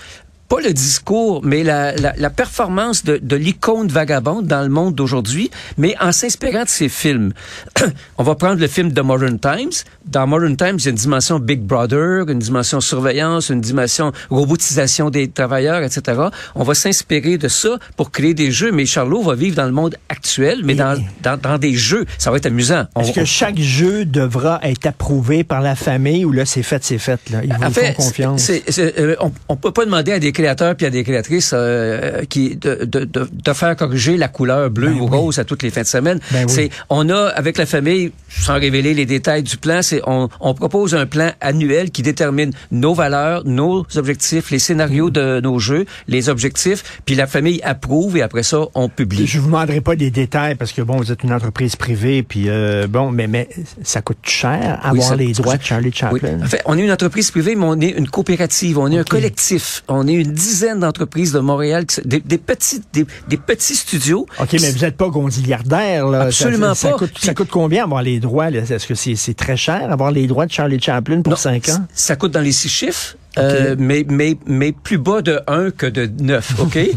pas 0.49 0.61
le 0.61 0.73
discours, 0.73 1.41
mais 1.45 1.63
la, 1.63 1.95
la, 1.97 2.13
la 2.17 2.31
performance 2.31 3.05
de, 3.05 3.19
de 3.23 3.37
l'icône 3.37 3.89
vagabonde 3.89 4.47
dans 4.47 4.63
le 4.63 4.69
monde 4.69 4.95
d'aujourd'hui, 4.95 5.51
mais 5.79 5.95
en 6.01 6.13
s'inspirant 6.13 6.65
de 6.65 6.69
ses 6.69 6.89
films. 6.89 7.33
On 8.19 8.23
va 8.23 8.35
prendre 8.35 8.61
le 8.61 8.67
film 8.67 8.93
de 8.93 9.01
Modern 9.01 9.39
Times. 9.39 9.73
Dans 10.05 10.27
Modern 10.27 10.57
Times, 10.57 10.77
il 10.79 10.85
y 10.85 10.89
a 10.89 10.91
une 10.91 10.97
dimension 10.97 11.39
Big 11.39 11.61
Brother, 11.61 12.29
une 12.29 12.39
dimension 12.39 12.81
surveillance, 12.81 13.49
une 13.49 13.61
dimension 13.61 14.13
robotisation 14.31 15.09
des 15.11 15.29
travailleurs, 15.29 15.83
etc. 15.83 16.21
On 16.55 16.63
va 16.63 16.75
s'inspirer 16.75 17.39
de 17.39 17.49
ça 17.49 17.79
pour 17.97 18.11
créer 18.11 18.35
des 18.35 18.53
jeux, 18.53 18.71
mais 18.71 18.85
Charlot 18.85 19.23
va 19.23 19.35
vivre 19.35 19.57
dans 19.57 19.67
le 19.67 19.73
monde 19.73 19.97
actuel, 20.09 20.61
mais 20.65 20.75
dans, 20.75 21.03
dans, 21.23 21.39
dans, 21.41 21.59
des 21.59 21.75
jeux. 21.75 22.05
Ça 22.19 22.31
va 22.31 22.37
être 22.37 22.47
amusant. 22.47 22.85
Est-ce 23.01 23.13
que 23.13 23.25
chaque 23.25 23.59
jeu 23.59 24.05
devra 24.05 24.61
être 24.63 24.87
approuvé 24.87 25.43
par 25.43 25.63
la 25.63 25.75
famille 25.75 26.25
ou 26.25 26.33
là, 26.33 26.45
c'est 26.45 26.63
fait, 26.63 26.85
c'est 26.85 26.99
fait? 26.99 27.19
Là? 27.31 27.41
Ils 27.43 27.53
vous 27.55 27.65
en 27.65 27.71
fait, 27.71 27.95
font 27.95 28.03
confiance? 28.05 28.51
euh, 28.51 29.17
on, 29.21 29.33
on 29.49 29.57
peut 29.57 29.73
pas 29.73 29.87
demander 29.87 30.13
à 30.13 30.19
des 30.19 30.34
créateurs 30.35 30.77
puis 30.77 30.85
à 30.85 30.91
des 30.91 31.03
créatrices 31.03 31.53
euh, 31.55 32.23
qui 32.29 32.57
de, 32.57 32.85
de, 32.85 33.05
de, 33.05 33.27
de, 33.33 33.53
faire 33.55 33.75
corriger 33.77 34.19
la 34.19 34.29
couleur 34.29 34.69
bleue 34.69 34.89
Ben 34.91 35.01
ou 35.01 35.05
oui. 35.05 35.17
rose 35.17 35.39
à 35.39 35.45
toutes 35.45 35.63
les 35.63 35.71
fins 35.71 35.81
de 35.81 35.87
semaine. 35.87 36.21
Ben 36.31 36.45
oui. 36.47 36.53
C'est 36.55 36.71
on 36.91 37.09
a 37.09 37.29
avec 37.29 37.57
la 37.57 37.65
famille, 37.65 38.13
sans 38.29 38.55
révéler 38.55 38.93
les 38.93 39.07
détails 39.07 39.43
du 39.43 39.57
plan, 39.57 39.81
c'est 39.81 40.03
on, 40.07 40.29
on 40.41 40.53
propose 40.53 40.95
un 40.95 41.07
plan 41.07 41.31
annuel 41.41 41.91
qui 41.91 42.03
détermine 42.03 42.53
nos 42.71 42.93
valeurs, 42.93 43.47
nos 43.47 43.87
objectifs, 43.97 44.51
les 44.51 44.59
scénarios 44.59 45.09
de 45.09 45.41
nos 45.41 45.59
jeux, 45.59 45.87
les 46.09 46.29
objectifs, 46.29 47.01
puis 47.07 47.15
la 47.15 47.27
famille 47.27 47.61
approuve 47.63 48.19
et 48.19 48.23
après 48.23 48.43
ça 48.43 48.59
on 48.75 48.91
publie. 48.91 49.27
Je 49.27 49.39
vous 49.39 49.47
demanderai 49.47 49.81
pas 49.81 49.97
des 49.97 50.11
détails 50.11 50.57
parce 50.57 50.73
que 50.73 50.83
bon, 50.83 50.97
vous 50.99 51.11
êtes 51.11 51.23
une 51.23 51.33
entreprise 51.33 51.77
privée, 51.77 52.23
puis 52.23 52.49
euh, 52.49 52.87
bon, 52.87 53.11
mais 53.11 53.27
mais 53.27 53.49
ça 53.83 54.03
coûte 54.03 54.19
cher 54.25 54.79
avoir 54.83 55.09
ça 55.09 55.17
les 55.17 55.33
droits 55.33 55.57
de 55.57 55.63
Charlie. 55.63 55.93
Chaplin. 55.93 56.41
En 56.43 56.47
fait, 56.47 56.63
on 56.67 56.77
est 56.77 56.83
une 56.83 56.91
entreprise 56.91 57.31
privée, 57.31 57.55
mais 57.55 57.65
on 57.65 57.81
est 57.81 57.91
une 57.91 58.09
coopérative, 58.09 58.79
on 58.79 58.91
est 58.91 58.99
un 58.99 59.05
collectif. 59.05 59.85
On 59.89 60.07
est 60.09 60.15
une 60.15 60.24
dizaine 60.33 60.81
d'entreprises 60.81 61.33
de 61.33 61.41
Montréal, 61.41 61.87
qui 61.87 62.01
des, 62.05 62.21
des 62.21 62.39
petits, 62.39 62.83
des, 62.93 63.07
des 63.29 63.37
petits 63.37 63.75
studios. 63.75 64.27
OK, 64.41 64.57
mais 64.61 64.71
vous 64.71 64.81
n'êtes 64.81 64.97
pas 64.97 65.09
gonziliardaire, 65.09 66.07
là. 66.07 66.23
Absolument 66.23 66.75
ça, 66.75 66.89
ça 66.89 66.91
pas. 66.91 66.99
Coûte, 66.99 67.19
ça 67.21 67.35
coûte 67.35 67.51
combien 67.51 67.85
avoir 67.85 68.03
les 68.03 68.21
droits? 68.21 68.51
Est-ce 68.51 68.87
que 68.87 68.95
c'est 68.95 69.35
très 69.35 69.57
cher 69.57 69.91
avoir 69.91 70.11
les 70.11 70.27
droits 70.27 70.47
de 70.47 70.53
Charlie 70.53 70.81
Chaplin 70.81 71.23
pour 71.23 71.33
Non, 71.33 71.37
cinq 71.37 71.69
ans? 71.69 71.87
Ça 71.93 72.17
coûte 72.17 72.33
dans 72.33 72.41
les 72.41 72.53
six 72.53 72.69
chiffres. 72.69 73.17
Euh, 73.39 73.75
mais, 73.79 74.05
mais, 74.09 74.37
mais 74.47 74.73
plus 74.73 74.99
bas 74.99 75.23
de 75.23 75.41
1 75.47 75.71
que 75.71 75.87
de 75.87 76.09
9, 76.23 76.55
OK? 76.61 76.79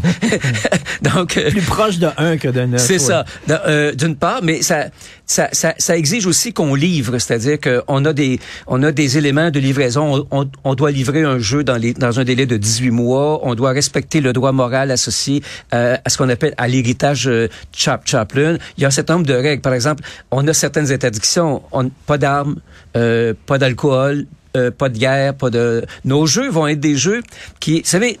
Donc, 1.02 1.36
euh, 1.36 1.50
Plus 1.50 1.62
proche 1.62 1.98
de 1.98 2.08
un 2.16 2.36
que 2.36 2.48
de 2.48 2.60
neuf. 2.62 2.80
C'est 2.80 2.94
ouais. 2.94 2.98
ça. 2.98 3.24
Euh, 3.50 3.92
D'une 3.92 4.16
part, 4.16 4.40
mais 4.42 4.62
ça, 4.62 4.86
ça, 5.26 5.48
ça, 5.52 5.74
ça 5.78 5.96
exige 5.96 6.26
aussi 6.26 6.52
qu'on 6.52 6.74
livre, 6.74 7.18
c'est-à-dire 7.18 7.58
qu'on 7.60 8.04
a 8.04 8.12
des, 8.12 8.40
on 8.66 8.82
a 8.82 8.92
des 8.92 9.18
éléments 9.18 9.50
de 9.50 9.58
livraison. 9.60 10.26
On, 10.30 10.40
on- 10.42 10.50
on 10.64 10.74
doit 10.74 10.90
livrer 10.90 11.22
un 11.22 11.38
jeu 11.38 11.64
dans, 11.64 11.76
les, 11.76 11.92
dans 11.94 12.18
un 12.20 12.24
délai 12.24 12.46
de 12.46 12.56
18 12.56 12.90
mois. 12.90 13.40
On 13.46 13.54
doit 13.54 13.70
respecter 13.70 14.20
le 14.20 14.32
droit 14.32 14.52
moral 14.52 14.90
associé 14.90 15.42
euh, 15.74 15.96
à 16.04 16.10
ce 16.10 16.18
qu'on 16.18 16.28
appelle 16.28 16.54
à 16.56 16.68
l'héritage 16.68 17.30
Chap 17.72 18.02
Chaplin. 18.06 18.56
Il 18.76 18.82
y 18.82 18.84
a 18.84 18.88
un 18.88 18.92
certain 18.92 19.14
nombre 19.14 19.26
de 19.26 19.34
règles. 19.34 19.62
Par 19.62 19.74
exemple, 19.74 20.02
on 20.30 20.46
a 20.48 20.52
certaines 20.52 20.90
interdictions. 20.92 21.62
On, 21.72 21.88
pas 22.06 22.18
d'armes, 22.18 22.56
euh, 22.96 23.34
pas 23.46 23.58
d'alcool. 23.58 24.26
Euh, 24.56 24.70
pas 24.70 24.88
de 24.88 24.98
guerre, 24.98 25.34
pas 25.34 25.50
de. 25.50 25.84
Nos 26.04 26.26
jeux 26.26 26.48
vont 26.50 26.66
être 26.66 26.80
des 26.80 26.96
jeux 26.96 27.22
qui, 27.60 27.80
vous 27.80 27.86
savez, 27.86 28.18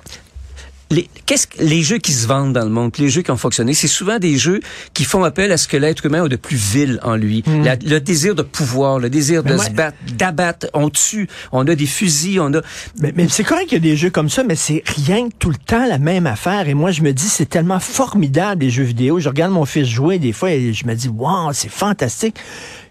les, 0.90 1.06
qu'est-ce 1.26 1.46
que 1.46 1.62
les 1.62 1.82
jeux 1.82 1.98
qui 1.98 2.12
se 2.14 2.26
vendent 2.26 2.54
dans 2.54 2.64
le 2.64 2.70
monde, 2.70 2.92
les 2.98 3.10
jeux 3.10 3.20
qui 3.20 3.30
ont 3.30 3.36
fonctionné, 3.36 3.74
c'est 3.74 3.88
souvent 3.88 4.18
des 4.18 4.38
jeux 4.38 4.60
qui 4.94 5.04
font 5.04 5.22
appel 5.22 5.52
à 5.52 5.58
ce 5.58 5.68
que 5.68 5.76
l'être 5.76 6.06
humain 6.06 6.24
a 6.24 6.28
de 6.28 6.36
plus 6.36 6.56
vil 6.56 6.98
en 7.02 7.14
lui. 7.14 7.44
La- 7.62 7.76
le 7.76 7.98
désir 8.00 8.34
de 8.34 8.40
pouvoir, 8.40 8.98
le 8.98 9.10
désir 9.10 9.42
Mais 9.44 9.50
de 9.50 9.56
moi- 9.56 9.66
se 9.66 9.70
battre, 9.70 9.98
d'abattre. 10.16 10.66
On 10.72 10.88
tue, 10.88 11.28
on 11.52 11.66
a 11.68 11.74
des 11.74 11.84
fusils, 11.84 12.40
on 12.40 12.54
a. 12.54 12.62
Mais, 13.00 13.12
mais 13.14 13.28
c'est 13.28 13.44
correct 13.44 13.66
qu'il 13.66 13.74
y 13.84 13.86
a 13.86 13.90
des 13.90 13.98
jeux 13.98 14.08
comme 14.08 14.30
ça, 14.30 14.44
mais 14.44 14.56
c'est 14.56 14.82
rien 14.86 15.28
que 15.28 15.34
tout 15.38 15.50
le 15.50 15.56
temps 15.58 15.86
la 15.86 15.98
même 15.98 16.26
affaire. 16.26 16.68
Et 16.68 16.74
moi, 16.74 16.90
je 16.90 17.02
me 17.02 17.12
dis, 17.12 17.28
c'est 17.28 17.50
tellement 17.50 17.80
formidable, 17.80 18.62
les 18.64 18.70
jeux 18.70 18.84
vidéo. 18.84 19.20
Je 19.20 19.28
regarde 19.28 19.52
mon 19.52 19.66
fils 19.66 19.86
jouer 19.86 20.18
des 20.18 20.32
fois 20.32 20.52
et 20.52 20.72
je 20.72 20.86
me 20.86 20.94
dis, 20.94 21.08
wow, 21.08 21.52
c'est 21.52 21.70
fantastique. 21.70 22.36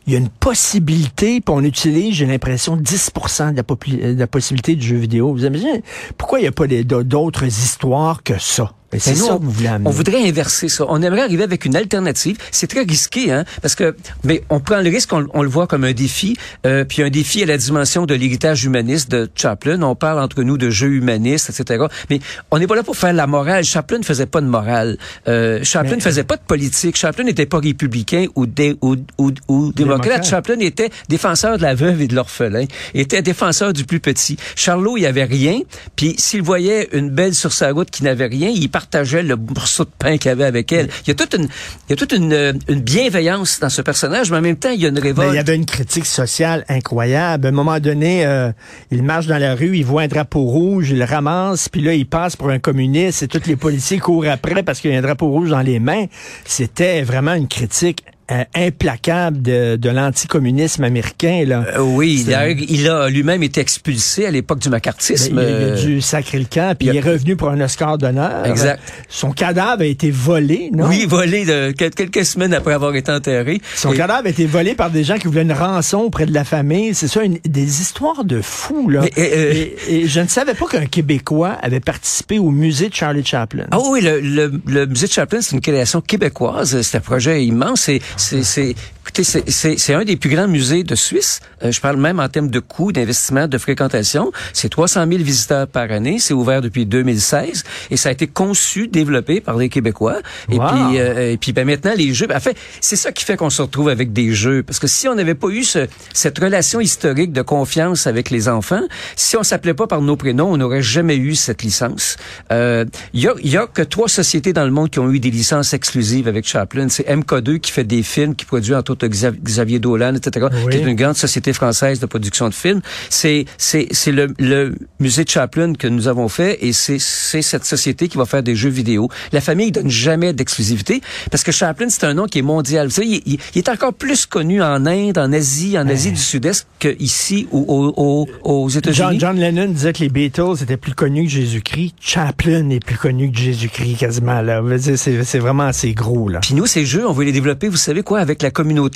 Il 0.07 0.13
y 0.13 0.15
a 0.15 0.19
une 0.19 0.29
possibilité, 0.29 1.41
puis 1.41 1.53
on 1.53 1.63
utilise, 1.63 2.15
j'ai 2.15 2.25
l'impression, 2.25 2.77
10 2.77 3.11
de 3.51 3.57
la, 3.57 4.13
de 4.13 4.19
la 4.19 4.27
possibilité 4.27 4.75
du 4.75 4.87
jeu 4.87 4.95
vidéo. 4.95 5.33
Vous 5.33 5.45
imaginez, 5.45 5.83
pourquoi 6.17 6.39
il 6.39 6.43
n'y 6.43 6.47
a 6.47 6.53
pas 6.53 6.65
d'autres 7.03 7.45
histoires 7.45 8.23
que 8.23 8.39
ça? 8.39 8.71
Et 8.93 8.99
c'est 8.99 9.15
ça 9.15 9.33
on- 9.33 9.39
que 9.39 9.43
vous 9.43 9.51
voulez 9.51 9.67
amener. 9.67 9.87
On 9.87 9.91
voudrait 9.91 10.27
inverser 10.27 10.69
ça. 10.69 10.85
On 10.87 11.01
aimerait 11.01 11.21
arriver 11.21 11.43
avec 11.43 11.65
une 11.65 11.75
alternative. 11.75 12.37
C'est 12.51 12.67
très 12.67 12.83
risqué, 12.83 13.31
hein, 13.31 13.43
parce 13.61 13.75
que 13.75 13.95
mais 14.23 14.43
on 14.49 14.59
prend 14.61 14.79
le 14.81 14.89
risque, 14.89 15.11
on, 15.13 15.25
on 15.33 15.43
le 15.43 15.49
voit 15.49 15.67
comme 15.67 15.83
un 15.83 15.91
défi, 15.91 16.37
euh, 16.65 16.83
puis 16.85 17.03
un 17.03 17.09
défi 17.09 17.43
à 17.43 17.45
la 17.45 17.57
dimension 17.57 18.05
de 18.05 18.13
l'héritage 18.15 18.63
humaniste 18.63 19.11
de 19.11 19.29
Chaplin. 19.35 19.81
On 19.81 19.95
parle 19.95 20.19
entre 20.19 20.41
nous 20.43 20.57
de 20.57 20.69
jeux 20.69 20.91
humanistes, 20.93 21.49
etc. 21.49 21.85
Mais 22.09 22.19
on 22.51 22.59
n'est 22.59 22.67
pas 22.67 22.75
là 22.75 22.83
pour 22.83 22.95
faire 22.95 23.13
la 23.13 23.27
morale. 23.27 23.63
Chaplin 23.65 23.97
ne 23.99 24.03
faisait 24.05 24.25
pas 24.25 24.39
de 24.41 24.47
morale. 24.47 24.97
Euh, 25.27 25.59
Chaplin 25.63 25.95
ne 25.97 26.01
faisait 26.01 26.23
pas 26.23 26.37
de 26.37 26.41
politique. 26.41 26.95
Chaplin 26.95 27.25
n'était 27.25 27.45
pas 27.45 27.59
républicain 27.59 28.25
ou, 28.35 28.45
dé- 28.45 28.77
ou, 28.81 28.95
ou, 29.17 29.31
ou 29.49 29.71
démocrate. 29.73 29.75
Démocrate. 29.75 30.25
Chaplin 30.25 30.59
était 30.59 30.89
défenseur 31.09 31.57
de 31.57 31.61
la 31.63 31.75
veuve 31.75 32.01
et 32.01 32.07
de 32.07 32.15
l'orphelin. 32.15 32.65
Il 32.93 33.01
était 33.01 33.21
défenseur 33.21 33.73
du 33.73 33.83
plus 33.83 33.99
petit. 33.99 34.37
Charlot, 34.55 34.95
il 34.97 35.05
avait 35.05 35.25
rien. 35.25 35.59
Puis 35.95 36.15
s'il 36.17 36.41
voyait 36.41 36.87
une 36.93 37.09
belle 37.09 37.35
sur 37.35 37.51
sa 37.51 37.71
route 37.71 37.89
qui 37.91 38.03
n'avait 38.03 38.27
rien, 38.27 38.49
il 38.49 38.69
partageait 38.77 39.23
le 39.23 39.35
morceau 39.35 39.85
de 39.85 39.89
pain 39.97 40.17
qu'il 40.17 40.29
avait 40.29 40.43
avec 40.43 40.71
elle. 40.71 40.87
Il 41.03 41.07
y 41.07 41.11
a 41.11 41.15
toute 41.15 41.33
une, 41.33 41.45
il 41.45 41.89
y 41.89 41.93
a 41.93 41.95
toute 41.95 42.11
une, 42.11 42.31
euh, 42.31 42.53
une 42.67 42.81
bienveillance 42.81 43.59
dans 43.59 43.69
ce 43.69 43.81
personnage, 43.81 44.29
mais 44.29 44.37
en 44.37 44.41
même 44.41 44.55
temps, 44.55 44.69
il 44.69 44.79
y 44.79 44.85
a 44.85 44.89
une 44.89 44.99
révolte. 44.99 45.31
il 45.33 45.35
y 45.35 45.39
avait 45.39 45.55
une 45.55 45.65
critique 45.65 46.05
sociale 46.05 46.63
incroyable. 46.69 47.47
À 47.47 47.49
un 47.49 47.53
moment 47.53 47.79
donné, 47.79 48.23
euh, 48.27 48.51
il 48.91 49.01
marche 49.01 49.25
dans 49.25 49.39
la 49.39 49.55
rue, 49.55 49.77
il 49.77 49.83
voit 49.83 50.03
un 50.03 50.07
drapeau 50.07 50.41
rouge, 50.41 50.91
il 50.91 50.99
le 50.99 51.05
ramasse, 51.05 51.69
puis 51.69 51.81
là, 51.81 51.95
il 51.95 52.05
passe 52.07 52.35
pour 52.35 52.51
un 52.51 52.59
communiste 52.59 53.23
et 53.23 53.27
tous 53.27 53.47
les 53.47 53.55
policiers 53.55 53.97
courent 53.97 54.27
après 54.27 54.61
parce 54.61 54.79
qu'il 54.79 54.91
y 54.91 54.95
a 54.95 54.99
un 54.99 55.01
drapeau 55.01 55.27
rouge 55.27 55.49
dans 55.49 55.61
les 55.61 55.79
mains. 55.79 56.05
C'était 56.45 57.01
vraiment 57.01 57.33
une 57.33 57.47
critique 57.47 58.03
euh, 58.31 58.43
implacable 58.55 59.41
de, 59.41 59.75
de 59.77 59.89
l'anticommunisme 59.89 60.83
américain. 60.83 61.43
Là. 61.45 61.65
Euh, 61.75 61.79
oui, 61.81 62.25
il 62.69 62.87
a 62.89 63.09
lui-même 63.09 63.43
été 63.43 63.61
expulsé 63.61 64.25
à 64.25 64.31
l'époque 64.31 64.59
du 64.59 64.69
Ben, 64.69 64.75
macartisme. 64.75 65.33
il, 65.33 65.39
a- 65.39 65.43
il 65.43 65.47
a 65.47 65.57
Euh, 65.67 65.81
dû 65.85 66.01
sacrer 66.01 66.39
le 66.39 66.45
camp, 66.45 66.75
puis 66.77 66.87
il 66.89 66.95
est 66.95 66.99
revenu 67.01 67.35
pour 67.35 67.49
un 67.49 67.59
Oscar 67.61 67.97
d'honneur. 67.97 68.45
Exact. 68.45 68.81
Son 69.09 69.31
cadavre 69.31 69.81
a 69.81 69.85
été 69.85 70.11
volé, 70.11 70.69
non? 70.73 70.87
oui, 70.87 71.05
volé 71.07 71.45
de 71.45 71.71
quel- 71.77 71.91
quelques 71.91 72.25
semaines 72.25 72.53
après 72.53 72.73
avoir 72.73 72.95
été 72.95 73.11
enterré. 73.11 73.61
Son 73.75 73.93
Et- 73.93 73.97
cadavre 73.97 74.25
a 74.27 74.29
été 74.29 74.45
volé 74.45 74.75
par 74.75 74.89
des 74.91 75.03
gens 75.03 75.17
qui 75.17 75.27
voulaient 75.27 75.41
une 75.43 75.53
rançon 75.53 75.99
auprès 75.99 76.25
de 76.25 76.33
la 76.33 76.43
famille. 76.43 76.93
C'est 76.93 77.07
ça, 77.07 77.23
une- 77.23 77.39
des 77.45 77.81
histoires 77.81 78.23
de 78.25 78.41
fous, 78.41 78.89
là. 78.89 79.01
Mais, 79.01 79.11
euh, 79.17 79.23
euh, 79.35 79.65
et, 79.89 79.95
et 80.01 80.07
je 80.07 80.19
ne 80.19 80.27
savais 80.27 80.53
pas 80.53 80.65
qu'un 80.67 80.85
Québécois 80.85 81.57
avait 81.61 81.79
participé 81.79 82.39
au 82.39 82.51
musée 82.51 82.89
de 82.89 82.93
Charlie 82.95 83.25
Chaplin. 83.25 83.65
Ah 83.71 83.77
oui, 83.89 84.01
le, 84.01 84.19
le, 84.19 84.51
le 84.67 84.85
musée 84.85 85.07
de 85.07 85.11
Chaplin, 85.11 85.39
c'est 85.41 85.55
une 85.55 85.61
création 85.61 86.01
québécoise. 86.01 86.81
C'est 86.81 86.97
un 86.97 87.01
projet 87.01 87.43
immense. 87.45 87.89
C'est, 88.17 88.75
écoutez, 89.07 89.23
c'est, 89.23 89.93
un 89.93 90.03
des 90.03 90.17
plus 90.17 90.29
grands 90.29 90.47
musées 90.47 90.83
de 90.83 90.95
Suisse. 90.95 91.39
Euh, 91.63 91.71
je 91.71 91.79
parle 91.79 91.97
même 91.97 92.19
en 92.19 92.27
termes 92.27 92.49
de 92.49 92.59
coûts, 92.59 92.91
d'investissement, 92.91 93.47
de 93.47 93.57
fréquentation. 93.57 94.31
C'est 94.53 94.69
300 94.69 95.05
000 95.09 95.23
visiteurs 95.23 95.67
par 95.67 95.91
année. 95.91 96.19
C'est 96.19 96.33
ouvert 96.33 96.61
depuis 96.61 96.85
2016 96.85 97.63
et 97.89 97.97
ça 97.97 98.09
a 98.09 98.11
été 98.11 98.27
conçu, 98.27 98.87
développé 98.87 99.39
par 99.39 99.57
les 99.57 99.69
Québécois. 99.69 100.17
Et 100.51 100.59
puis, 100.59 100.99
euh, 100.99 101.31
et 101.31 101.37
puis 101.37 101.53
ben, 101.53 101.65
maintenant, 101.65 101.93
les 101.95 102.13
jeux, 102.13 102.27
en 102.33 102.39
fait, 102.39 102.57
c'est 102.81 102.95
ça 102.95 103.11
qui 103.11 103.23
fait 103.23 103.37
qu'on 103.37 103.49
se 103.49 103.61
retrouve 103.61 103.89
avec 103.89 104.11
des 104.11 104.33
jeux. 104.33 104.61
Parce 104.63 104.79
que 104.79 104.87
si 104.87 105.07
on 105.07 105.15
n'avait 105.15 105.35
pas 105.35 105.47
eu 105.47 105.63
ce, 105.63 105.87
cette 106.13 106.37
relation 106.37 106.81
historique 106.81 107.31
de 107.31 107.41
confiance 107.41 108.07
avec 108.07 108.29
les 108.29 108.49
enfants, 108.49 108.83
si 109.15 109.37
on 109.37 109.43
s'appelait 109.43 109.73
pas 109.73 109.87
par 109.87 110.01
nos 110.01 110.17
prénoms, 110.17 110.51
on 110.51 110.57
n'aurait 110.57 110.81
jamais 110.81 111.15
eu 111.15 111.35
cette 111.35 111.63
licence. 111.63 112.17
Euh, 112.51 112.85
Il 113.13 113.21
y, 113.21 113.27
a, 113.27 113.33
y 113.41 113.57
a 113.57 113.67
que 113.67 113.81
trois 113.81 114.09
sociétés 114.09 114.51
dans 114.51 114.65
le 114.65 114.71
monde 114.71 114.89
qui 114.89 114.99
ont 114.99 115.11
eu 115.11 115.19
des 115.19 115.31
licences 115.31 115.73
exclusives 115.73 116.27
avec 116.27 116.45
Chaplin. 116.45 116.89
C'est 116.89 117.07
MK2 117.07 117.59
qui 117.59 117.71
fait 117.71 117.85
des 117.85 118.03
films, 118.03 118.35
qui 118.35 118.45
produit 118.45 118.75
entre 118.75 118.96
autres 119.05 119.07
Xav- 119.15 119.39
Xavier 119.43 119.79
Dolan, 119.79 120.15
etc., 120.15 120.47
Oui. 120.65 120.71
qui 120.71 120.77
est 120.77 120.83
une 120.85 120.95
grande 120.95 121.15
société 121.15 121.53
française 121.53 121.99
de 121.99 122.05
production 122.05 122.49
de 122.49 122.53
films. 122.53 122.81
C'est 123.09 123.45
c'est 123.57 123.87
c'est 123.91 124.11
le, 124.11 124.33
le 124.39 124.75
musée 124.99 125.23
de 125.23 125.29
Chaplin 125.29 125.73
que 125.73 125.87
nous 125.87 126.07
avons 126.07 126.27
fait 126.29 126.57
et 126.65 126.73
c'est 126.73 126.99
c'est 126.99 127.41
cette 127.41 127.65
société 127.65 128.07
qui 128.07 128.17
va 128.17 128.25
faire 128.25 128.43
des 128.43 128.55
jeux 128.55 128.69
vidéo. 128.69 129.09
La 129.31 129.41
famille 129.41 129.71
donne 129.71 129.89
jamais 129.89 130.33
d'exclusivité 130.33 131.01
parce 131.31 131.43
que 131.43 131.51
Chaplin 131.51 131.87
c'est 131.89 132.03
un 132.05 132.13
nom 132.13 132.25
qui 132.25 132.39
est 132.39 132.43
mondial. 132.43 132.87
Vous 132.87 132.93
savez, 132.93 133.21
il, 133.25 133.37
est 133.55 133.69
encore 133.69 133.93
plus 133.93 134.25
connu 134.25 134.61
en 134.61 134.85
Inde, 134.85 135.17
en 135.17 135.31
Asie, 135.33 135.77
en 135.77 135.87
Asie 135.87 136.11
du 136.11 136.19
Sud-Est 136.21 136.67
qu'ici 136.79 137.47
ou 137.51 137.65
aux, 137.67 138.27
aux, 138.43 138.69
États-Unis. 138.69 139.19
John 139.19 139.37
Lennon 139.39 139.67
disait 139.69 139.93
que 139.93 139.99
les 139.99 140.09
Beatles 140.09 140.61
étaient 140.61 140.77
plus 140.77 140.93
connus 140.93 141.25
que 141.25 141.29
Jésus-Christ. 141.31 141.95
Chaplin 141.99 142.69
est 142.69 142.83
plus 142.83 142.97
connu 142.97 143.31
que 143.31 143.37
Jésus-Christ, 143.37 143.97
quasiment. 143.97 144.41
là. 144.41 144.61
C'est 144.77 145.39
vraiment 145.39 145.63
assez 145.67 145.93
gros. 145.93 146.29
là. 146.29 146.39
Puis 146.39 146.53
nous, 146.55 146.65
ces 146.65 146.85
jeux, 146.85 147.07
on 147.07 147.11
veut 147.13 147.25
les 147.25 147.31
développer, 147.31 147.67
vous 147.67 147.77
savez 147.77 148.03
quoi, 148.03 148.19
avec 148.19 148.41
la 148.41 148.51
communauté 148.51 148.86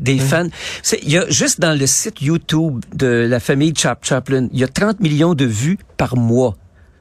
des 0.00 0.18
fans. 0.18 0.48
C'est- 0.82 1.00
Il 1.02 1.10
y 1.10 1.18
a 1.18 1.28
juste 1.28 1.60
dans 1.60 1.76
le 1.78 1.86
site 1.86 2.20
YouTube 2.22 2.84
de 2.94 3.06
la 3.28 3.40
famille 3.40 3.72
Chap 3.76 4.04
Chaplin, 4.04 4.48
il 4.52 4.58
y 4.60 4.64
a 4.64 4.68
30 4.68 5.00
millions 5.00 5.34
de 5.34 5.44
vues 5.44 5.78
par 5.96 6.16
mois. 6.16 6.56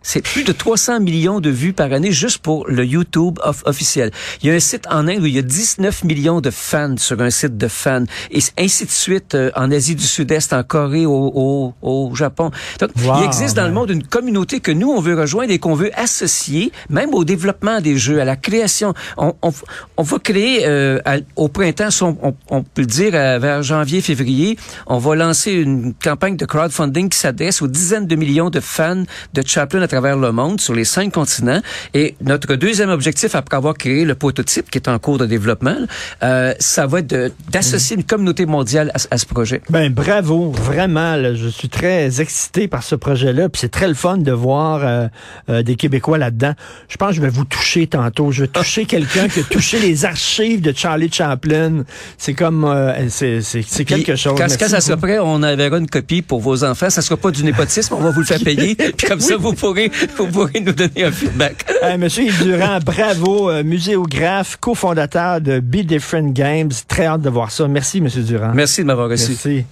C'est 0.07 0.21
plus 0.21 0.45
de 0.45 0.53
300 0.53 1.01
millions 1.01 1.41
de 1.41 1.49
vues 1.49 1.73
par 1.73 1.91
année 1.91 2.13
juste 2.13 2.37
pour 2.37 2.65
le 2.69 2.85
YouTube 2.85 3.39
officiel. 3.65 4.11
Il 4.41 4.47
y 4.47 4.51
a 4.53 4.55
un 4.55 4.59
site 4.61 4.85
en 4.89 5.05
Inde 5.05 5.19
où 5.19 5.25
il 5.25 5.35
y 5.35 5.37
a 5.37 5.41
19 5.41 6.05
millions 6.05 6.39
de 6.39 6.49
fans 6.49 6.95
sur 6.95 7.19
un 7.19 7.29
site 7.29 7.57
de 7.57 7.67
fans 7.67 8.05
et 8.31 8.39
ainsi 8.57 8.85
de 8.85 8.89
suite 8.89 9.35
euh, 9.35 9.51
en 9.57 9.69
Asie 9.69 9.95
du 9.95 10.05
Sud-Est, 10.05 10.53
en 10.53 10.63
Corée, 10.63 11.05
au, 11.05 11.11
au, 11.11 11.73
au 11.81 12.15
Japon. 12.15 12.51
Donc, 12.79 12.91
il 12.95 13.25
existe 13.25 13.57
dans 13.57 13.67
le 13.67 13.73
monde 13.73 13.89
une 13.89 14.07
communauté 14.07 14.61
que 14.61 14.71
nous, 14.71 14.89
on 14.89 15.01
veut 15.01 15.19
rejoindre 15.19 15.51
et 15.51 15.59
qu'on 15.59 15.75
veut 15.75 15.91
associer 15.99 16.71
même 16.89 17.13
au 17.13 17.25
développement 17.25 17.81
des 17.81 17.97
jeux, 17.97 18.21
à 18.21 18.25
la 18.25 18.37
création. 18.37 18.93
On, 19.17 19.33
on, 19.41 19.51
on 19.97 20.03
va 20.03 20.19
créer 20.19 20.65
euh, 20.65 21.01
au 21.35 21.49
printemps, 21.49 21.89
on, 21.99 22.33
on, 22.49 22.63
peut 22.63 22.83
le 22.83 22.87
dire, 22.87 23.11
vers 23.11 23.61
janvier, 23.61 23.99
février, 23.99 24.57
on 24.85 24.99
va 24.99 25.15
lancer 25.15 25.51
une 25.51 25.93
campagne 25.93 26.37
de 26.37 26.45
crowdfunding 26.45 27.09
qui 27.09 27.17
s'adresse 27.17 27.61
aux 27.61 27.67
dizaines 27.67 28.07
de 28.07 28.15
millions 28.15 28.49
de 28.49 28.61
fans 28.61 29.03
de 29.33 29.43
Chaplin 29.45 29.81
à 29.81 29.87
travers 29.89 29.96
le 30.01 30.31
monde, 30.31 30.61
sur 30.61 30.73
les 30.73 30.85
cinq 30.85 31.13
continents. 31.13 31.61
Et 31.93 32.15
notre 32.21 32.55
deuxième 32.55 32.89
objectif, 32.89 33.35
après 33.35 33.57
avoir 33.57 33.75
créé 33.75 34.05
le 34.05 34.15
prototype 34.15 34.69
qui 34.69 34.77
est 34.77 34.87
en 34.87 34.99
cours 34.99 35.17
de 35.17 35.25
développement, 35.25 35.77
euh, 36.23 36.53
ça 36.59 36.87
va 36.87 36.99
être 36.99 37.31
d'associer 37.49 37.95
une 37.95 38.03
communauté 38.03 38.45
mondiale 38.45 38.91
à, 38.93 39.17
ce 39.17 39.25
projet. 39.25 39.61
Ben 39.69 39.91
bravo, 39.91 40.51
vraiment. 40.51 41.15
je 41.33 41.47
suis 41.47 41.69
très 41.69 42.21
excité 42.21 42.67
par 42.67 42.83
ce 42.83 42.95
projet-là. 42.95 43.49
Puis 43.49 43.61
c'est 43.61 43.71
très 43.71 43.87
le 43.87 43.93
fun 43.93 44.17
de 44.17 44.31
voir 44.31 44.81
euh, 44.83 45.07
euh, 45.49 45.63
des 45.63 45.75
Québécois 45.75 46.17
là-dedans. 46.17 46.53
Je 46.87 46.97
pense 46.97 47.09
que 47.09 47.15
je 47.15 47.21
vais 47.21 47.29
vous 47.29 47.45
toucher 47.45 47.87
tantôt. 47.87 48.31
Je 48.31 48.43
vais 48.43 48.47
toucher 48.47 48.85
quelqu'un 48.95 49.27
qui 49.27 49.39
a 49.39 49.43
touché 49.43 49.79
les 49.79 50.05
archives 50.05 50.61
de 50.61 50.73
Charlie 50.75 51.11
Chaplin. 51.11 51.83
C'est 52.17 52.33
comme 52.33 52.65
c'est 53.09 53.85
quelque 53.85 54.15
chose. 54.15 54.35
Quand, 54.37 54.47
quand 54.59 54.67
ça 54.67 54.81
sera 54.81 54.97
prêt, 54.97 55.19
on 55.19 55.43
enverra 55.43 55.77
une 55.77 55.89
copie 55.89 56.21
pour 56.21 56.39
vos 56.39 56.63
enfants. 56.63 56.89
Ça 56.89 57.01
sera 57.01 57.17
pas 57.17 57.31
du 57.31 57.43
népotisme, 57.43 57.95
on 57.95 58.01
va 58.01 58.11
vous 58.11 58.21
le 58.21 58.25
faire 58.25 58.39
payer. 58.43 58.75
Puis 58.75 59.07
comme 59.07 59.19
ça, 59.19 59.35
vous 59.37 59.53
pourrez, 59.53 59.86
vous 60.17 60.27
pourrez 60.27 60.59
nous 60.59 60.73
donner 60.73 61.03
un 61.03 61.11
feedback. 61.11 61.65
monsieur 61.99 62.23
Yves 62.23 62.43
Durand, 62.43 62.79
bravo, 62.83 63.49
euh, 63.49 63.63
muséographe, 63.63 64.57
cofondateur 64.57 65.41
de 65.41 65.59
Be 65.59 65.77
Different 65.77 66.33
Games. 66.33 66.71
Très 66.87 67.05
hâte 67.05 67.21
de 67.21 67.29
voir 67.29 67.51
ça. 67.51 67.67
Merci, 67.67 68.01
Monsieur 68.01 68.23
Durand. 68.23 68.51
Merci 68.53 68.81
de 68.81 68.87
m'avoir 68.87 69.09
reçu. 69.09 69.31
Merci. 69.31 69.65